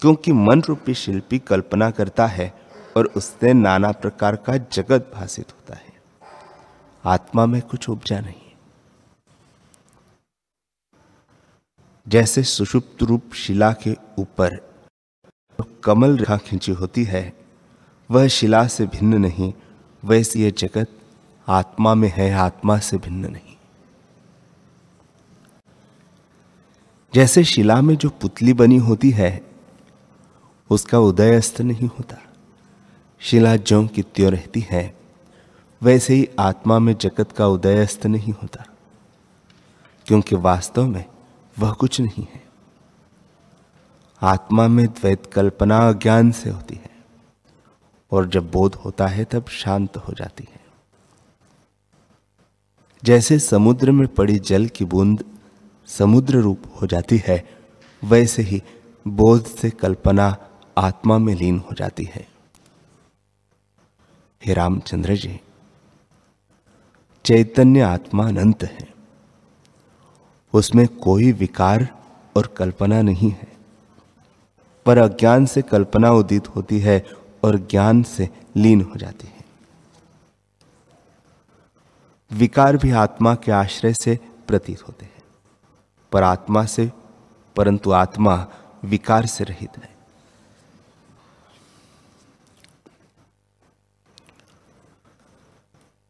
क्योंकि 0.00 0.32
मन 0.32 0.62
रूपी 0.62 0.94
शिल्पी 0.94 1.38
कल्पना 1.38 1.90
करता 1.90 2.26
है 2.26 2.54
और 2.96 3.06
उससे 3.06 3.52
नाना 3.52 3.92
प्रकार 3.92 4.36
का 4.36 4.56
जगत 4.56 5.10
भाषित 5.14 5.52
होता 5.52 5.74
है। 5.74 5.92
आत्मा 7.04 7.46
में 7.46 7.62
कुछ 7.62 7.88
उपजा 7.88 8.20
नहीं। 8.20 8.40
जैसे 12.08 12.42
सुषुप्त 12.42 13.02
रूप 13.02 13.32
शिला 13.34 13.72
के 13.72 13.96
ऊपर 14.18 14.56
तो 15.58 15.64
कमल 15.84 16.16
रेखा 16.16 16.36
खींची 16.36 16.72
होती 16.72 17.04
है, 17.04 17.32
वह 18.10 18.28
शिला 18.28 18.66
से 18.66 18.86
भिन्न 18.86 19.14
नहीं, 19.14 19.52
वैसे 20.04 20.38
यह 20.38 20.50
जगत 20.50 20.88
आत्मा 21.48 21.94
में 21.94 22.08
है, 22.08 22.32
आत्मा 22.32 22.78
से 22.78 22.96
भिन्न 22.96 23.30
नहीं। 23.30 23.51
जैसे 27.12 27.44
शिला 27.44 27.80
में 27.82 27.94
जो 27.96 28.08
पुतली 28.10 28.52
बनी 28.52 28.76
होती 28.76 29.10
है, 29.10 29.40
उसका 30.70 30.98
उदय 30.98 31.36
अस्त 31.36 31.60
नहीं 31.60 31.88
होता। 31.88 32.16
शिला 33.20 33.56
ज्यों 33.56 33.86
की 33.86 34.02
त्यों 34.02 34.30
रहती 34.32 34.66
है, 34.70 34.94
वैसे 35.82 36.14
ही 36.14 36.28
आत्मा 36.38 36.78
में 36.78 36.94
जगत 36.94 37.32
का 37.32 37.46
उदय 37.46 37.82
अस्त 37.82 38.06
नहीं 38.06 38.32
होता, 38.32 38.64
क्योंकि 40.06 40.36
वास्तव 40.36 40.86
में 40.86 41.04
वह 41.56 41.72
कुछ 41.72 42.00
नहीं 42.00 42.24
है। 42.34 42.42
आत्मा 44.22 44.66
में 44.68 44.86
द्वैत 44.86 45.26
कल्पना 45.26 45.78
अज्ञान 45.88 46.30
से 46.32 46.50
होती 46.50 46.74
है, 46.74 46.90
और 48.12 48.28
जब 48.28 48.50
बोध 48.50 48.74
होता 48.74 49.06
है 49.06 49.24
तब 49.24 49.48
शांत 49.48 49.96
हो 49.96 50.12
जाती 50.12 50.48
है। 50.52 50.60
जैसे 53.02 53.38
समुद्र 53.38 53.90
में 53.90 54.06
पड़ी 54.08 54.38
जल 54.38 54.66
की 54.66 54.84
बूंद 54.84 55.24
समुद्र 55.86 56.36
रूप 56.36 56.62
हो 56.82 56.86
जाती 56.86 57.22
है, 57.26 57.50
वैसे 58.04 58.42
ही 58.42 58.62
बोध 59.08 59.44
से 59.44 59.70
कल्पना 59.70 60.36
आत्मा 60.78 61.18
में 61.18 61.34
लीन 61.34 61.58
हो 61.58 61.74
जाती 61.74 62.04
है। 62.04 62.28
हे 64.46 64.54
रामचंद्र 64.54 65.16
जी, 65.16 65.40
चैतन्य 67.24 67.80
आत्मा 67.80 68.28
अनंत 68.28 68.62
है। 68.62 68.94
उसमें 70.52 70.88
कोई 70.88 71.32
विकार 71.32 71.88
और 72.36 72.46
कल्पना 72.46 73.02
नहीं 73.02 73.30
है। 73.30 73.52
पर 74.86 74.98
अज्ञान 74.98 75.46
से 75.46 75.62
कल्पना 75.62 76.10
उदित 76.10 76.48
होती 76.48 76.78
है 76.78 77.06
और 77.44 77.56
ज्ञान 77.56 78.02
से 78.02 78.30
लीन 78.56 78.82
हो 78.82 78.96
जाती 78.96 79.26
है। 79.26 79.44
विकार 82.32 82.76
भी 82.76 82.90
आत्मा 82.90 83.34
के 83.34 83.52
आश्रय 83.52 83.94
से 83.94 84.18
प्रतीत 84.48 84.88
होते 84.88 85.04
हैं। 85.04 85.11
पर 86.12 86.22
आत्मा 86.22 86.64
से, 86.64 86.92
परंतु 87.56 87.92
आत्मा 87.92 88.48
विकार 88.84 89.26
से 89.26 89.44
रहित 89.44 89.78
है। 89.78 89.92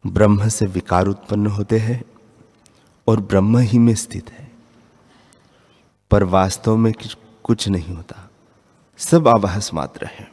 ब्रह्म 0.07 0.49
से 0.49 0.67
विकार 0.67 1.07
उत्पन्न 1.07 1.47
होते 1.47 1.79
हैं 1.79 2.05
और 3.09 3.21
ब्रह्म 3.21 3.59
ही 3.59 3.79
में 3.79 3.95
स्थित 3.95 4.31
है। 4.31 4.53
पर 6.11 6.25
वास्तव 6.25 6.77
में 6.77 6.93
कुछ 7.43 7.69
नहीं 7.69 7.97
होता। 7.97 8.31
सब 8.99 9.29
आभास 9.29 9.75
मात्र 9.75 10.07
है। 10.07 10.33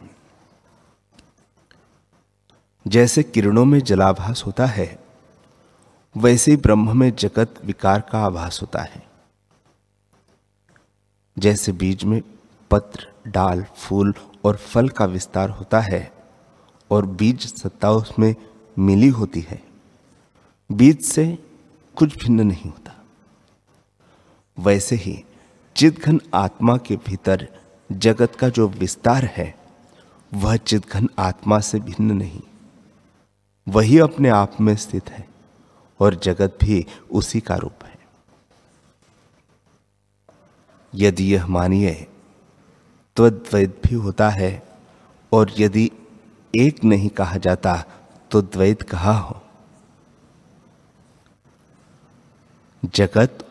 जैसे 2.88 3.24
किरणों 3.24 3.66
में 3.66 3.80
जलाभास 3.80 4.44
होता 4.46 4.66
है, 4.66 5.04
वैसे 6.18 6.52
ही 6.52 6.58
ब्रह्म 6.58 6.98
में 7.00 7.16
जगत 7.16 7.56
विकार 7.66 8.02
का 8.02 8.26
आभास 8.26 8.62
होता 8.62 8.82
है। 8.82 9.09
जैसे 11.40 11.72
बीज 11.72 12.04
में 12.04 12.22
पत्र, 12.72 13.08
डाल, 13.28 13.66
फूल 13.76 14.14
और 14.44 14.56
फल 14.56 14.90
का 14.90 15.06
विस्तार 15.06 15.50
होता 15.50 15.80
है 15.80 16.14
और 16.92 17.06
बीज 17.06 17.56
सत्ता 17.56 17.92
उसमें 17.92 18.36
मिली 18.80 19.08
होती 19.08 19.40
है। 19.40 19.64
बीज 20.72 21.02
से 21.02 21.38
कुछ 21.96 22.24
भिन्न 22.24 22.42
नहीं 22.42 22.72
होता। 22.72 23.06
वैसे 24.60 24.96
ही 24.96 25.24
चिदघन 25.76 26.22
आत्मा 26.34 26.78
के 26.78 26.96
भीतर 26.96 27.48
जगत 27.92 28.36
का 28.36 28.50
जो 28.50 28.68
विस्तार 28.68 29.26
है, 29.26 29.56
वह 30.34 30.56
चिदघन 30.56 31.10
आत्मा 31.20 31.60
से 31.60 31.80
भिन्न 31.80 32.12
नहीं। 32.12 32.42
वही 33.68 34.00
अपने 34.00 34.30
आप 34.30 34.62
में 34.62 34.76
स्थित 34.76 35.10
है 35.10 35.28
और 36.00 36.16
जगत 36.16 36.58
भी 36.64 36.86
उसी 37.12 37.40
का 37.40 37.56
रूप 37.56 37.84
है। 37.84 37.89
यदि 40.94 41.34
यह 41.34 41.48
मानिए 41.48 42.08
तो 43.18 43.30
द्वैत 43.30 43.82
भी 43.86 43.96
होता 43.96 44.30
है, 44.30 44.52
और 45.32 45.52
यदि 45.60 45.90
एक 46.54 46.84
नहीं 46.84 47.10
कहा 47.10 47.38
जाता 47.38 47.84
तो 48.32 48.42
द्वैत 48.42 48.82
कहा 48.82 49.14
हो? 49.14 49.42
जगत 52.86 53.46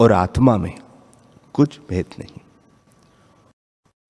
और 0.00 0.12
आत्मा 0.12 0.56
में 0.56 0.74
कुछ 1.54 1.78
भेद 1.88 2.06
नहीं। 2.18 2.40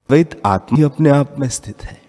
द्वैत 0.09 0.41
आत्मा 0.47 0.79
ही 0.79 0.85
अपने 0.85 1.11
आप 1.11 1.37
में 1.39 1.49
स्थित 1.49 1.85
है। 1.85 2.01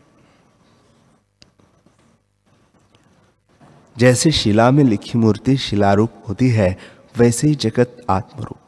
जैसे 3.96 4.32
शिला 4.32 4.70
में 4.72 4.84
लिखी 4.84 5.17
मूर्ति 5.17 5.58
शिलारूप 5.58 6.24
होती 6.28 6.50
है, 6.50 6.78
वैसे 7.17 7.48
ही 7.48 7.56
जगत 7.56 8.06
आत्मरूप। 8.10 8.66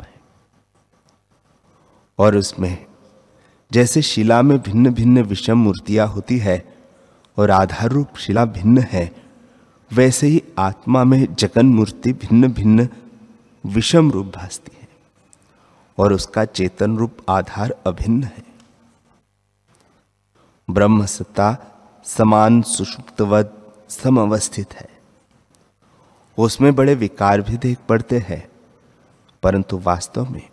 और 2.19 2.35
उसमें 2.35 2.85
जैसे 3.71 4.01
शिला 4.01 4.41
में 4.41 4.57
भिन्न 4.57 4.93
भिन्न 4.93 5.21
विषम 5.21 5.57
मूर्तियाँ 5.57 6.07
होती 6.07 6.37
है 6.37 6.63
और 7.37 7.51
आधार 7.51 7.89
रूप 7.89 8.17
शिला 8.17 8.45
भिन्न 8.45 8.77
है, 8.77 9.11
वैसे 9.91 10.27
ही 10.27 10.41
आत्मा 10.57 11.03
में 11.03 11.35
जगन 11.35 11.65
मूर्ति 11.65 12.13
भिन्न 12.13 12.47
भिन्न 12.47 12.87
विषम 13.63 14.11
रूप 14.11 14.25
भासती 14.27 14.77
है 14.81 14.87
और 15.97 16.13
उसका 16.13 16.45
चेतन 16.45 16.97
रूप 16.97 17.17
आधार 17.29 17.75
अभिन्न 17.87 18.23
है। 18.23 18.43
ब्रह्म 20.69 21.05
सत्ता 21.05 21.57
समान 22.05 22.61
सुषुप्तवत 22.61 23.55
समवस्थित 23.89 24.73
है। 24.73 24.89
उसमें 26.37 26.75
बड़े 26.75 26.95
विकार 26.95 27.41
भी 27.41 27.57
देख 27.57 27.77
पड़ते 27.89 28.19
हैं, 28.19 28.47
परंतु 29.43 29.77
वास्तव 29.77 30.29
में 30.29 30.48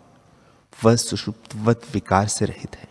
वह 0.83 0.95
सुषुप्तवत 0.95 1.81
विकार 1.93 2.27
से 2.27 2.45
रहित 2.45 2.75
है। 2.75 2.87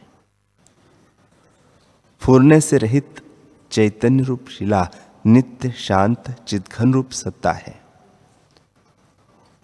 फूरने 2.20 2.60
से 2.60 2.78
रहित 2.78 3.22
चैतन्य 3.70 4.22
रूप 4.22 4.48
शिला 4.48 4.88
नित्य 5.26 5.70
शांत 5.70 6.30
चिदघन 6.30 6.92
रूप 6.92 7.10
सत्ता 7.10 7.52
है। 7.52 7.84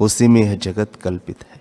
उसी 0.00 0.28
में 0.28 0.42
यह 0.42 0.56
जगत 0.56 0.96
कल्पित 0.96 1.44
है। 1.44 1.60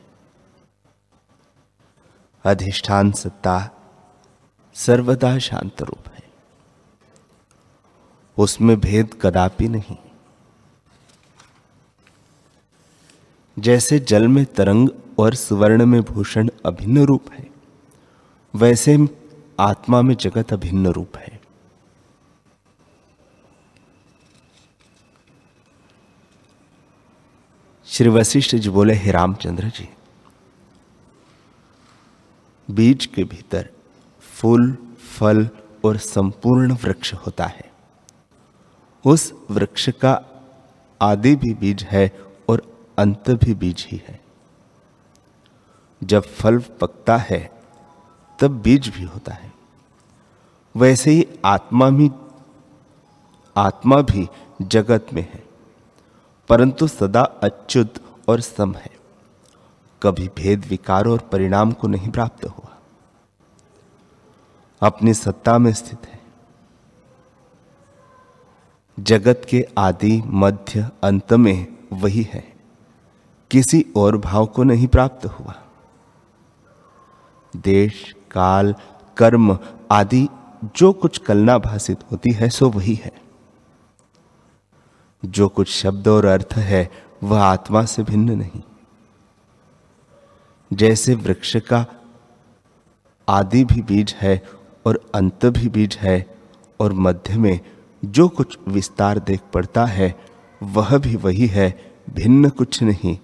अधिष्ठान 2.43 3.12
सत्ता 3.12 3.69
सर्वदा 4.74 5.39
शांत 5.39 5.82
रूप 5.82 6.08
है। 6.08 6.30
उसमें 8.38 8.80
भेद 8.80 9.19
कदापि 9.21 9.67
नहीं। 9.67 10.11
जैसे 13.58 14.00
जल 14.00 14.28
में 14.28 14.46
तरंग 14.46 14.90
और 15.20 15.36
सुवर्ण 15.36 15.86
में 15.86 16.02
भूषण 16.02 16.50
अभिन्न 16.66 17.04
रूप 17.06 17.32
है, 17.32 17.50
वैसे 18.54 18.98
आत्मा 19.60 20.02
में 20.02 20.16
जगत 20.16 20.54
अभिन्न 20.54 20.88
रूप 20.88 21.18
है। 21.18 21.40
श्री 27.88 28.10
वशिष्ठ 28.10 28.56
जी 28.56 28.70
बोले, 28.70 28.94
हे 28.94 29.12
रामचंद्र 29.12 29.70
जी, 29.70 29.88
बीज 32.70 33.06
के 33.06 33.24
भीतर 33.24 33.70
फूल, 34.22 34.72
फल 35.18 35.50
और 35.86 35.98
संपूर्ण 35.98 36.74
वृक्ष 36.74 37.14
होता 37.14 37.46
है। 37.46 37.70
उस 39.06 39.34
वृक्ष 39.52 39.90
का 39.90 40.20
आदि 41.02 41.36
भी 41.36 41.54
बीज 41.54 41.84
है 41.84 42.08
अंत 42.98 43.30
भी 43.30 43.54
बीज 43.54 43.88
ही 43.92 44.04
है। 44.08 44.22
जब 46.04 46.24
फल 46.24 46.60
पकता 46.60 47.18
है, 47.18 47.62
तब 48.40 48.48
बीज 48.48 48.90
भी 48.90 49.04
होता 49.04 49.34
है। 49.34 49.54
वैसे 50.76 51.12
ही 51.12 51.28
आत्मा 51.46 51.90
भी 51.90 52.12
आत्मा 53.58 54.02
भी 54.02 54.30
जगत 54.62 55.08
में 55.14 55.30
है। 55.34 55.44
परंतु 56.50 56.88
सदा 56.88 57.22
अच्युत 57.22 57.94
और 58.30 58.42
सम 58.42 58.74
है। 58.74 58.92
कभी 60.04 60.28
भेद 60.28 60.66
विकार 60.66 61.08
और 61.08 61.20
परिणाम 61.20 61.72
को 61.72 61.88
नहीं 61.88 62.12
प्राप्त 62.12 62.46
हुआ। 62.46 62.78
अपनी 64.82 65.14
सत्ता 65.14 65.58
में 65.58 65.74
स्थित 65.74 66.08
है। 66.08 66.22
जगत 69.00 69.42
के 69.50 69.68
आदि 69.78 70.22
मध्य 70.26 70.92
अंत 71.04 71.34
में 71.34 71.78
वही 71.94 72.22
है। 72.22 72.51
किसी 73.52 73.86
और 73.96 74.18
भाव 74.18 74.46
को 74.46 74.64
नहीं 74.64 74.88
प्राप्त 74.88 75.26
हुआ। 75.26 75.56
देश, 77.56 78.16
काल, 78.32 78.76
कर्म 79.18 79.60
आदि, 79.92 80.28
जो 80.76 80.94
कुछ 80.94 81.18
कलना 81.18 81.58
भाषित 81.58 81.98
होती 82.12 82.32
है, 82.32 82.50
सो 82.50 82.70
वही 82.70 82.94
है। 82.94 83.12
जो 85.26 85.48
कुछ 85.48 85.70
शब्द 85.70 86.08
और 86.08 86.26
अर्थ 86.26 86.54
है, 86.54 86.92
वह 87.24 87.42
आत्मा 87.42 87.86
से 87.86 88.04
भिन्न 88.04 88.32
नहीं। 88.32 88.62
जैसे 90.74 91.16
वृक्ष 91.16 91.58
का 91.58 91.86
आदि 93.30 93.66
भी 93.66 93.82
बीज 93.82 94.16
है 94.18 94.44
और 94.86 95.12
अंत 95.16 95.46
भी 95.46 95.70
बीज 95.70 95.98
है, 96.02 96.36
और 96.80 96.94
मध्य 96.94 97.38
में 97.38 97.60
जो 98.06 98.28
कुछ 98.28 98.60
विस्तार 98.68 99.20
देख 99.20 99.42
पड़ता 99.54 99.86
है, 99.86 100.20
वह 100.64 100.98
भी 100.98 101.16
वही 101.16 101.48
है, 101.48 101.94
भिन्न 102.10 102.50
कुछ 102.50 102.84
नहीं। 102.84 103.18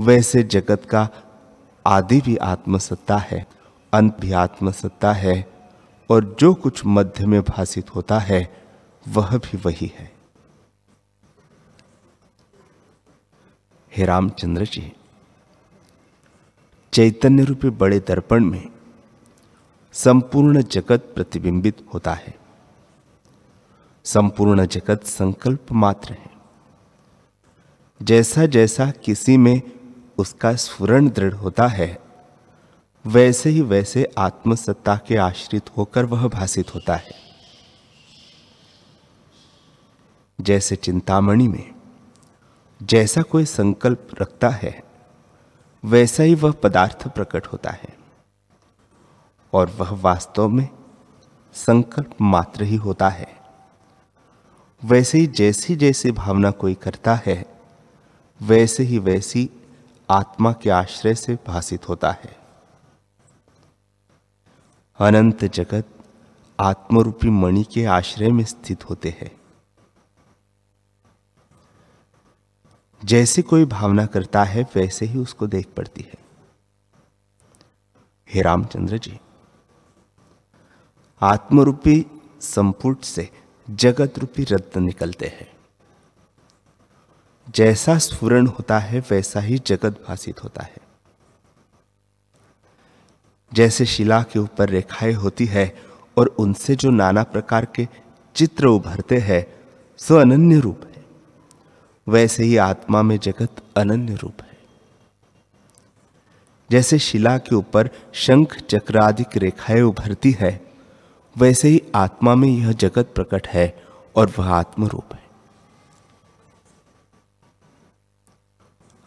वैसे 0.00 0.42
जगत 0.42 0.84
का 0.84 1.08
आदि 1.86 2.20
भी 2.20 2.36
आत्मसत्ता 2.36 3.18
है, 3.18 3.46
अंत 3.92 4.16
भी 4.20 4.32
आत्मसत्ता 4.32 5.12
है, 5.12 5.52
और 6.10 6.36
जो 6.40 6.54
कुछ 6.54 6.82
मध्य 6.86 7.26
में 7.26 7.42
भाषित 7.42 7.94
होता 7.94 8.18
है, 8.18 8.66
वह 9.08 9.38
भी 9.38 9.56
वही 9.56 9.92
है। 9.96 10.14
हे 13.96 14.04
रामचंद्र 14.04 14.64
जी 14.64 14.92
चैतन्य 16.92 17.44
रूपी 17.44 17.70
बड़े 17.70 18.00
दर्पण 18.00 18.44
में 18.44 18.68
संपूर्ण 19.92 20.62
जगत 20.62 21.12
प्रतिबिंबित 21.14 21.86
होता 21.94 22.14
है। 22.14 22.38
संपूर्ण 24.04 24.66
जगत 24.66 25.04
संकल्प 25.04 25.72
मात्र 25.72 26.12
है। 26.12 26.30
जैसा 28.02 28.46
जैसा 28.46 28.90
किसी 28.90 29.36
में 29.36 29.62
उसका 30.18 30.54
स्फुरण 30.54 31.08
दृढ़ 31.08 31.34
होता 31.34 31.66
है। 31.66 31.98
वैसे 33.06 33.50
ही 33.50 33.60
वैसे 33.60 34.12
आत्मसत्ता 34.18 34.96
के 34.96 35.16
आश्रित 35.16 35.70
होकर 35.76 36.04
वह 36.04 36.28
भाषित 36.28 36.74
होता 36.74 36.96
है। 36.96 37.14
जैसे 40.40 40.76
चिंतामणि 40.76 41.48
में 41.48 41.74
जैसा 42.82 43.22
कोई 43.22 43.44
संकल्प 43.44 44.08
रखता 44.20 44.48
है, 44.48 44.84
वैसा 45.84 46.22
ही 46.22 46.34
वह 46.34 46.52
पदार्थ 46.52 47.08
प्रकट 47.08 47.46
होता 47.46 47.70
है। 47.70 47.98
और 49.52 49.70
वह 49.70 49.90
वास्तव 49.90 50.48
में 50.48 50.68
संकल्प 51.52 52.10
मात्र 52.20 52.62
ही 52.64 52.76
होता 52.76 53.08
है। 53.08 53.40
वैसे 54.84 55.18
ही 55.18 55.26
जैसी 55.26 55.76
जैसी 55.76 56.12
भावना 56.12 56.50
कोई 56.50 56.74
करता 56.74 57.20
है, 57.26 57.60
वैसे 58.42 58.82
ही 58.82 58.98
वैसी 58.98 59.50
आत्मा 60.10 60.52
के 60.52 60.70
आश्रय 60.70 61.14
से 61.14 61.38
भाषित 61.46 61.88
होता 61.88 62.10
है। 62.10 62.36
अनंत 64.98 65.44
जगत 65.44 65.88
आत्मरूपी 66.60 67.30
मणि 67.30 67.64
के 67.64 67.84
आश्रय 67.84 68.28
में 68.28 68.44
स्थित 68.44 68.90
होते 68.90 69.10
हैं। 69.10 69.40
जैसे 73.04 73.42
कोई 73.42 73.64
भावना 73.64 74.06
करता 74.06 74.44
है, 74.44 74.62
वैसे 74.76 75.06
ही 75.06 75.18
उसको 75.18 75.46
देख 75.46 75.68
पड़ती 75.76 76.00
है। 76.00 76.24
हे 78.34 78.42
रामचंद्र 78.42 78.98
जी, 78.98 79.20
आत्मरूपी 81.20 82.06
संपुट 82.40 83.02
से 83.02 83.30
जगत 83.70 84.18
रूपी 84.18 84.44
रत्न 84.44 84.82
निकलते 84.82 85.26
हैं। 85.26 85.53
जैसा 87.48 87.98
स्फुरण 87.98 88.46
होता 88.46 88.78
है, 88.78 89.00
वैसा 89.00 89.40
ही 89.40 89.58
जगत 89.66 90.04
भाषित 90.08 90.44
होता 90.44 90.62
है। 90.62 90.76
जैसे 93.52 93.86
शिला 93.86 94.22
के 94.22 94.38
ऊपर 94.38 94.68
रेखाएँ 94.68 95.12
होती 95.12 95.46
है 95.46 95.76
और 96.18 96.26
उनसे 96.26 96.76
जो 96.76 96.90
नाना 96.90 97.22
प्रकार 97.22 97.64
के 97.64 97.88
चित्र 98.34 98.66
उभरते 98.66 99.18
हैं, 99.18 99.46
सो 99.98 100.16
अनन्य 100.16 100.60
रूप 100.60 100.80
है। 100.96 101.04
वैसे 102.08 102.44
ही 102.44 102.56
आत्मा 102.56 103.02
में 103.02 103.18
जगत 103.18 103.50
अनन्य 103.76 104.14
रूप 104.14 104.42
है। 104.42 104.58
जैसे 106.70 106.98
शिला 106.98 107.38
के 107.38 107.54
ऊपर 107.54 107.90
शंख 108.12 108.58
चक्र 108.58 108.98
आदि 108.98 109.24
रेखाएँ 109.36 109.82
उभरती 109.82 110.30
है, 110.30 110.66
वैसे 111.38 111.68
ही 111.68 111.82
आत्मा 111.94 112.34
में 112.34 112.48
यह 112.48 112.72
जगत 112.72 113.12
प्रकट 113.14 113.48
है 113.48 113.82
और 114.16 114.32
वह 114.38 114.48
आत्मरूप 114.48 115.14
है। 115.14 115.23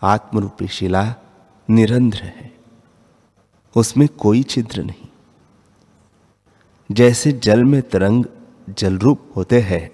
आत्मरूपी 0.03 0.67
शिला 0.67 1.15
निरंध्र 1.69 2.23
है। 2.23 2.53
उसमें 3.75 4.07
कोई 4.07 4.43
छिद्र 4.43 4.83
नहीं। 4.83 5.07
जैसे 6.91 7.31
जल 7.31 7.63
में 7.63 7.81
तरंग 7.81 8.25
जल 8.69 8.97
रूप 8.97 9.33
होते 9.35 9.61
हैं, 9.61 9.91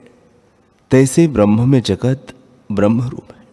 तैसे 0.91 1.27
ब्रह्म 1.27 1.69
में 1.69 1.81
जगत 1.81 2.27
ब्रह्म 2.71 3.01
रूप 3.01 3.31
है। 3.37 3.47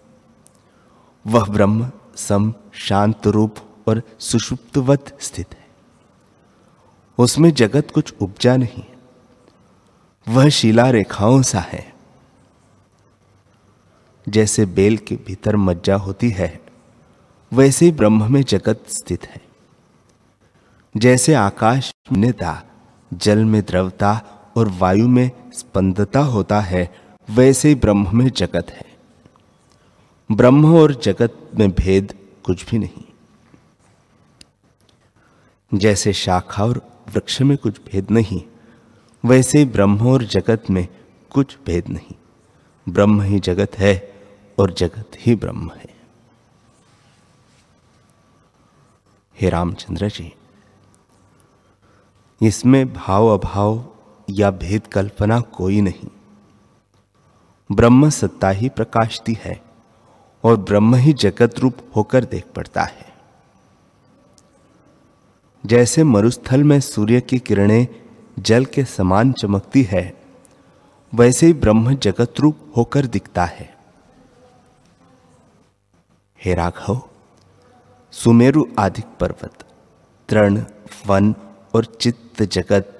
वह 1.26 1.44
ब्रह्म 1.44 1.90
सम 2.16 2.54
शांत 2.72 3.26
रूप 3.26 3.54
और 3.88 4.02
सुषुप्तवत 4.18 5.18
स्थित 5.20 5.54
है। 5.54 5.68
उसमें 7.18 7.50
जगत 7.50 7.90
कुछ 7.94 8.14
उपजा 8.20 8.56
नहीं। 8.56 8.84
वह 10.28 10.48
शिला 10.48 10.90
रेखाओं 10.90 11.42
सा 11.42 11.60
है। 11.60 11.89
जैसे 14.28 14.66
बेल 14.66 14.96
के 14.96 15.16
भीतर 15.16 15.56
मज्जा 15.56 15.96
होती 15.96 16.30
है, 16.30 16.60
वैसे 17.52 17.84
ही 17.86 17.92
ब्रह्म 17.92 18.32
में 18.32 18.42
जगत 18.42 18.84
स्थित 18.88 19.26
है। 19.26 19.40
जैसे 20.96 21.34
आकाश 21.34 21.94
नेता 22.12 22.62
जल 23.14 23.44
में 23.44 23.62
द्रवता 23.62 24.22
और 24.56 24.68
वायु 24.68 25.08
में 25.08 25.30
स्पंदता 25.52 26.20
होता 26.20 26.60
है, 26.60 26.94
वैसे 27.30 27.68
ही 27.68 27.74
ब्रह्म 27.74 28.18
में 28.18 28.28
जगत 28.28 28.66
है। 28.70 28.86
ब्रह्म 30.32 30.76
और 30.76 30.94
जगत 30.94 31.50
में 31.58 31.70
भेद 31.70 32.14
कुछ 32.44 32.70
भी 32.70 32.78
नहीं। 32.78 33.04
जैसे 35.78 36.12
शाखा 36.12 36.64
और 36.64 36.78
वृक्ष 37.08 37.42
में 37.42 37.58
कुछ 37.58 37.80
भेद 37.80 38.10
नहीं, 38.10 38.42
वैसे 39.24 39.64
ब्रह्म 39.64 40.08
और 40.08 40.24
जगत 40.24 40.64
में 40.70 40.88
कुछ 41.30 41.58
भेद 41.66 41.88
नहीं। 41.88 42.14
ब्रह्म 42.92 43.22
ही 43.22 43.40
जगत 43.40 43.78
है 43.78 44.12
और 44.58 44.72
जगत 44.72 45.16
ही 45.18 45.34
ब्रह्म 45.34 45.70
है। 45.76 45.88
हे 49.36 49.48
रामचंद्र 49.48 50.08
जी, 50.08 50.32
इसमें 52.40 52.92
भाव 52.92 53.26
अभाव 53.28 53.84
या 54.30 54.50
भेद 54.50 54.86
कल्पना 54.86 55.40
कोई 55.40 55.80
नहीं। 55.80 56.08
ब्रह्म 57.70 58.08
सत्ता 58.10 58.48
ही 58.48 58.68
प्रकाशती 58.68 59.36
है 59.40 59.60
और 60.44 60.56
ब्रह्म 60.56 60.94
ही 60.94 61.12
जगत 61.12 61.58
रूप 61.58 61.78
होकर 61.96 62.24
देख 62.24 62.44
पड़ता 62.56 62.82
है। 62.82 63.08
जैसे 65.64 66.04
मरुस्थल 66.04 66.64
में 66.64 66.80
सूर्य 66.80 67.20
की 67.20 67.38
किरणें 67.38 67.86
जल 68.38 68.64
के 68.64 68.84
समान 68.84 69.32
चमकती 69.32 69.82
है 69.82 70.19
वैसे 71.12 71.46
ही 71.46 71.52
ब्रह्म 71.52 71.94
जगत 71.94 72.40
रूप 72.40 72.58
होकर 72.76 73.06
दिखता 73.06 73.44
है। 73.44 73.76
हे 76.40 76.54
राघव, 76.54 77.00
सुमेरु 78.12 78.64
आदि 78.78 79.02
पर्वत, 79.20 79.64
तृण, 80.28 80.62
वन 81.06 81.34
और 81.74 81.84
चित्त 81.84 82.42
जगत 82.42 82.96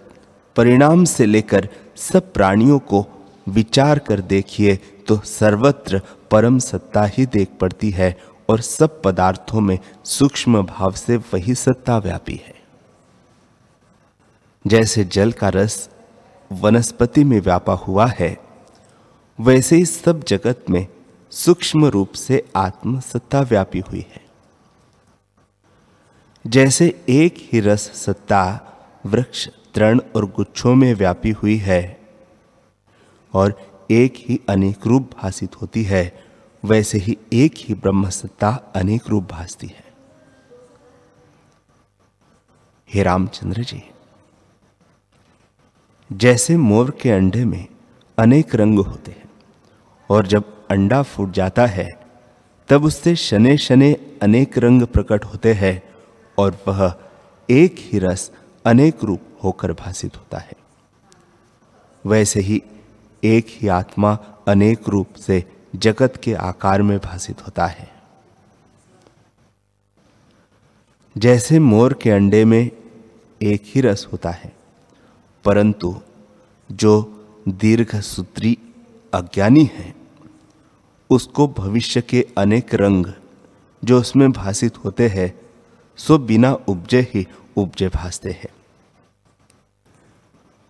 परिणाम 0.56 1.04
से 1.04 1.26
लेकर 1.26 1.68
सब 1.96 2.32
प्राणियों 2.32 2.78
को 2.78 3.06
विचार 3.48 3.98
कर 3.98 4.20
देखिए 4.20 4.76
तो 5.08 5.16
सर्वत्र 5.16 6.00
परम 6.30 6.58
सत्ता 6.58 7.04
ही 7.04 7.26
देख 7.26 7.48
पड़ती 7.60 7.90
है 7.90 8.16
और 8.48 8.60
सब 8.60 9.02
पदार्थों 9.02 9.60
में 9.60 9.78
सूक्ष्म 10.04 10.62
भाव 10.62 10.92
से 10.92 11.16
वही 11.16 11.54
सत्ता 11.54 11.98
व्यापी 11.98 12.40
है। 12.46 12.54
जैसे 14.66 15.04
जल 15.04 15.32
का 15.32 15.48
रस 15.48 15.89
वनस्पति 16.52 17.24
में 17.24 17.40
व्यापा 17.40 17.72
हुआ 17.72 18.06
है। 18.06 18.38
वैसे 19.40 19.76
ही 19.76 19.84
सब 19.84 20.24
जगत 20.24 20.64
में 20.70 20.86
सूक्ष्म 21.30 21.86
रूप 21.86 22.12
से 22.12 22.48
आत्म 22.56 23.00
सत्ता 23.00 23.40
व्यापी 23.40 23.78
हुई 23.78 24.06
है। 24.14 24.24
जैसे 26.46 27.04
एक 27.08 27.34
ही 27.38 27.60
रस 27.60 27.80
सत्ता 27.80 28.60
वृक्ष, 29.06 29.48
तृण 29.74 30.00
और 30.16 30.24
गुच्छों 30.24 30.74
में 30.74 30.94
व्यापी 30.94 31.30
हुई 31.30 31.56
है 31.56 32.00
और 33.34 33.72
एक 33.90 34.14
ही 34.16 34.40
अनेक 34.48 34.86
रूप 34.86 35.10
भाषित 35.22 35.62
होती 35.62 35.82
है, 35.82 36.24
वैसे 36.64 36.98
ही 36.98 37.18
एक 37.32 37.54
ही 37.56 37.74
ब्रह्म 37.74 38.08
सत्ता 38.08 38.50
अनेक 38.76 39.02
रूप 39.08 39.28
भासती 39.30 39.66
है। 39.66 39.84
हे 42.94 43.02
रामचंद्र 43.02 43.62
जी। 43.62 43.89
जैसे 46.12 46.56
मोर 46.56 46.98
के 47.02 47.10
अंडे 47.10 47.44
में 47.44 47.66
अनेक 48.18 48.54
रंग 48.54 48.78
होते 48.78 49.10
हैं, 49.10 49.30
और 50.10 50.26
जब 50.26 50.68
अंडा 50.70 51.02
फूट 51.02 51.30
जाता 51.30 51.66
है, 51.66 51.88
तब 52.68 52.84
उससे 52.84 53.16
शने 53.16 53.58
शने 53.58 53.96
अनेक 54.22 54.58
रंग 54.58 54.82
प्रकट 54.82 55.24
होते 55.24 55.52
हैं, 55.52 55.82
और 56.38 56.58
वह 56.68 56.94
एक 57.50 57.76
ही 57.78 57.98
रस 57.98 58.32
अनेक 58.64 59.04
रूप 59.04 59.20
होकर 59.44 59.72
भाषित 59.72 60.16
होता 60.16 60.38
है। 60.38 60.52
वैसे 62.06 62.40
ही 62.40 62.62
एक 63.24 63.46
ही 63.48 63.68
आत्मा 63.68 64.18
अनेक 64.48 64.88
रूप 64.88 65.14
से 65.14 65.44
जगत 65.76 66.20
के 66.24 66.34
आकार 66.34 66.82
में 66.82 66.98
भाषित 66.98 67.42
होता 67.42 67.66
है। 67.66 67.90
जैसे 71.18 71.58
मोर 71.58 71.92
के 71.92 72.10
अंडे 72.10 72.44
में 72.44 72.70
एक 73.42 73.62
ही 73.64 73.80
रस 73.80 74.08
होता 74.12 74.30
है 74.30 74.59
परंतु 75.44 75.94
जो 76.70 76.92
दीर्घ 77.48 77.96
सूत्री 77.96 78.58
अज्ञानी 79.14 79.64
है, 79.74 79.94
उसको 81.10 81.46
भविष्य 81.48 82.00
के 82.00 82.26
अनेक 82.38 82.74
रंग 82.74 83.06
जो 83.82 84.00
उसमें 84.00 84.30
भाषित 84.32 84.76
होते 84.84 85.08
हैं, 85.08 85.32
सो 85.96 86.18
बिना 86.18 86.52
उपजे 86.52 87.00
ही 87.14 87.26
उपजे 87.56 87.88
भासते 87.88 88.30
हैं। 88.30 88.48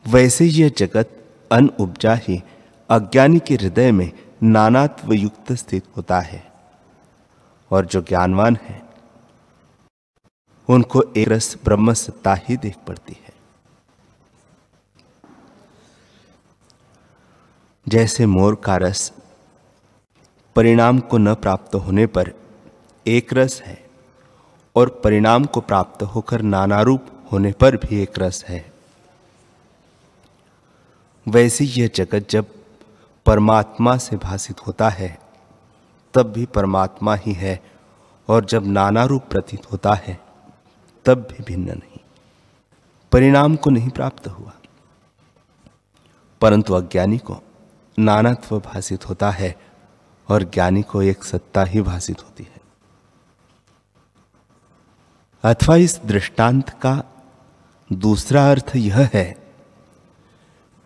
वैसे 0.07 0.45
यह 0.45 0.69
जगत 0.69 1.17
अन 1.53 1.69
उपजा 1.81 2.15
ही 2.15 2.43
अज्ञानी 2.91 3.39
के 3.39 3.55
हृदय 3.55 3.93
में 3.93 4.13
नानात्व 4.43 5.13
युक्त 5.13 5.53
स्थित 5.53 5.85
होता 5.97 6.21
है, 6.21 6.53
और 7.71 7.87
जो 7.87 8.01
ज्ञानवान 8.03 8.59
है, 8.63 8.83
उनको 10.69 11.03
एक 11.17 11.29
रस 11.29 11.57
ब्रह्म 11.65 11.93
सत्ता 11.93 12.35
ही 12.35 12.57
देख 12.57 12.77
पड़ती 12.87 13.17
है। 13.27 13.30
जैसे 17.91 18.27
मोर 18.27 18.55
का 18.55 18.77
रस 18.77 19.13
परिणाम 20.57 20.99
को 21.01 21.19
न 21.19 21.35
प्राप्त 21.35 21.75
होने 21.75 22.07
पर 22.07 22.33
एक 23.07 23.33
रस 23.33 23.63
है, 23.63 23.91
और 24.77 25.01
परिणाम 25.05 25.45
को 25.45 25.61
प्राप्त 25.61 26.03
होकर 26.03 26.43
नाना 26.43 26.83
रूप 26.83 27.07
होने 27.33 27.53
पर 27.53 27.77
भी 27.77 28.03
एक 28.03 28.11
रस 28.19 28.45
है। 28.49 28.73
वैसे 31.29 31.65
यह 31.65 31.91
जगत 31.95 32.27
जब 32.31 32.47
परमात्मा 33.27 33.97
से 33.97 34.17
भाषित 34.17 34.67
होता 34.67 34.89
है, 34.89 35.19
तब 36.15 36.33
भी 36.33 36.47
परमात्मा 36.47 37.15
ही 37.15 37.33
है, 37.33 37.65
और 38.29 38.45
जब 38.45 38.67
नाना 38.67 39.05
रूप 39.05 39.23
प्रतीत 39.31 39.73
होता 39.73 39.95
है, 39.95 40.21
तब 41.05 41.19
भी 41.19 41.45
भिन्न 41.45 41.69
नहीं। 41.71 42.01
परिणाम 43.13 43.57
को 43.57 43.71
नहीं 43.71 43.91
प्राप्त 43.91 44.29
हुआ। 44.29 44.53
परंतु 46.41 46.75
अज्ञानी 46.75 47.19
को 47.19 47.43
नानात्व 48.01 48.61
भाषित 48.61 49.09
होता 49.09 49.31
है 49.31 49.61
और 50.29 50.43
ज्ञानी 50.43 50.83
को 50.83 51.03
एक 51.03 51.25
सत्ता 51.25 51.65
ही 51.65 51.83
भाषित 51.83 52.23
होती 52.23 52.45
है। 52.45 52.61
अथवा 55.45 55.77
इस 55.77 56.01
दृष्टांत 56.07 56.71
का 56.71 57.05
दूसरा 57.93 58.51
अर्थ 58.51 58.73
यह 58.77 59.11
है 59.13 59.53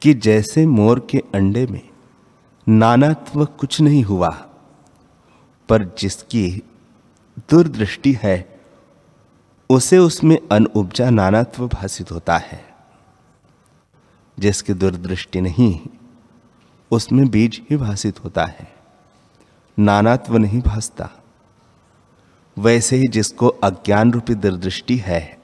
कि 0.02 0.14
जैसे 0.14 0.66
मोर 0.66 1.08
के 1.10 1.18
अंडे 1.34 1.66
में 1.66 1.88
नानात्व 2.68 3.44
कुछ 3.44 3.80
नहीं 3.80 4.02
हुआ, 4.02 4.30
पर 5.68 5.84
जिसकी 5.98 6.62
दूरदृष्टि 7.38 8.18
है, 8.22 8.60
उसे 9.70 9.98
उसमें 9.98 10.38
अनउपजा 10.52 11.10
नानात्व 11.10 11.68
भाषित 11.68 12.12
होता 12.12 12.36
है। 12.36 12.74
जिसकी 14.38 14.74
दूरदृष्टि 14.74 15.40
नहीं 15.40 15.80
उसमें 16.94 17.28
बीज 17.28 17.66
ही 17.70 17.76
भाषित 17.76 18.24
होता 18.24 18.44
है। 18.44 18.74
नानात्व 19.78 20.36
नहीं 20.36 20.62
भासता। 20.62 21.10
वैसे 22.58 22.96
ही 22.96 23.08
जिसको 23.08 23.48
अज्ञान 23.48 24.12
रूपी 24.12 24.34
दूरदृष्टि 24.34 24.96
है, 24.96 25.38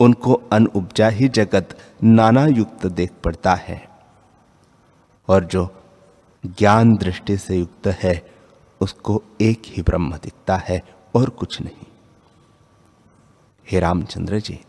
उनको 0.00 0.32
अनउपजा 0.32 1.08
ही 1.08 1.28
जगत 1.28 1.78
नाना 2.04 2.46
युक्त 2.46 2.86
देख 2.86 3.10
पड़ता 3.24 3.54
है। 3.54 3.88
और 5.28 5.44
जो 5.44 5.82
ज्ञान 6.46 6.96
दृष्टि 6.96 7.36
से 7.36 7.56
युक्त 7.56 7.86
है, 7.86 8.34
उसको 8.80 9.22
एक 9.40 9.62
ही 9.66 9.82
ब्रह्म 9.82 10.16
दिखता 10.16 10.56
है 10.56 10.82
और 11.14 11.30
कुछ 11.30 11.60
नहीं। 11.60 11.86
हे 13.70 13.80
रामचंद्र 13.80 14.40
जी, 14.40 14.60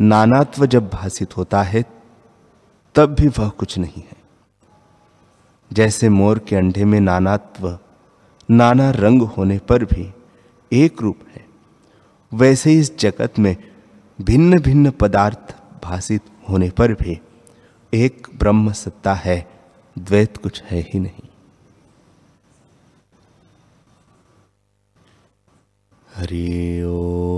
नानात्व 0.00 0.66
जब 0.66 0.88
भाषित 0.88 1.36
होता 1.36 1.62
है 1.62 1.97
तब 2.98 3.14
भी 3.14 3.28
वह 3.28 3.48
कुछ 3.48 3.78
नहीं 3.78 4.02
है। 4.02 4.16
जैसे 5.70 6.08
मोर 6.08 6.38
के 6.38 6.56
अंडे 6.56 6.84
में 6.84 7.00
नानात्व, 7.00 7.78
नाना 8.50 8.90
रंग 8.90 9.22
होने 9.22 9.58
पर 9.58 9.84
भी 9.84 10.12
एक 10.72 11.02
रूप 11.02 11.18
है, 11.34 11.44
वैसे 12.32 12.72
इस 12.74 12.98
जगत 12.98 13.38
में 13.38 13.56
भिन्न 14.18 14.60
भिन्न 14.60 14.90
पदार्थ 14.90 15.54
भाषित 15.84 16.22
होने 16.48 16.70
पर 16.70 16.92
भी 16.92 17.20
एक 17.92 18.26
ब्रह्म 18.38 18.72
सत्ता 18.72 19.14
है, 19.14 19.38
द्वैत 19.98 20.36
कुछ 20.36 20.62
है 20.62 20.80
ही 20.80 21.00
नहीं। 21.00 21.28
हरि 26.14 26.82
ओ 26.82 27.37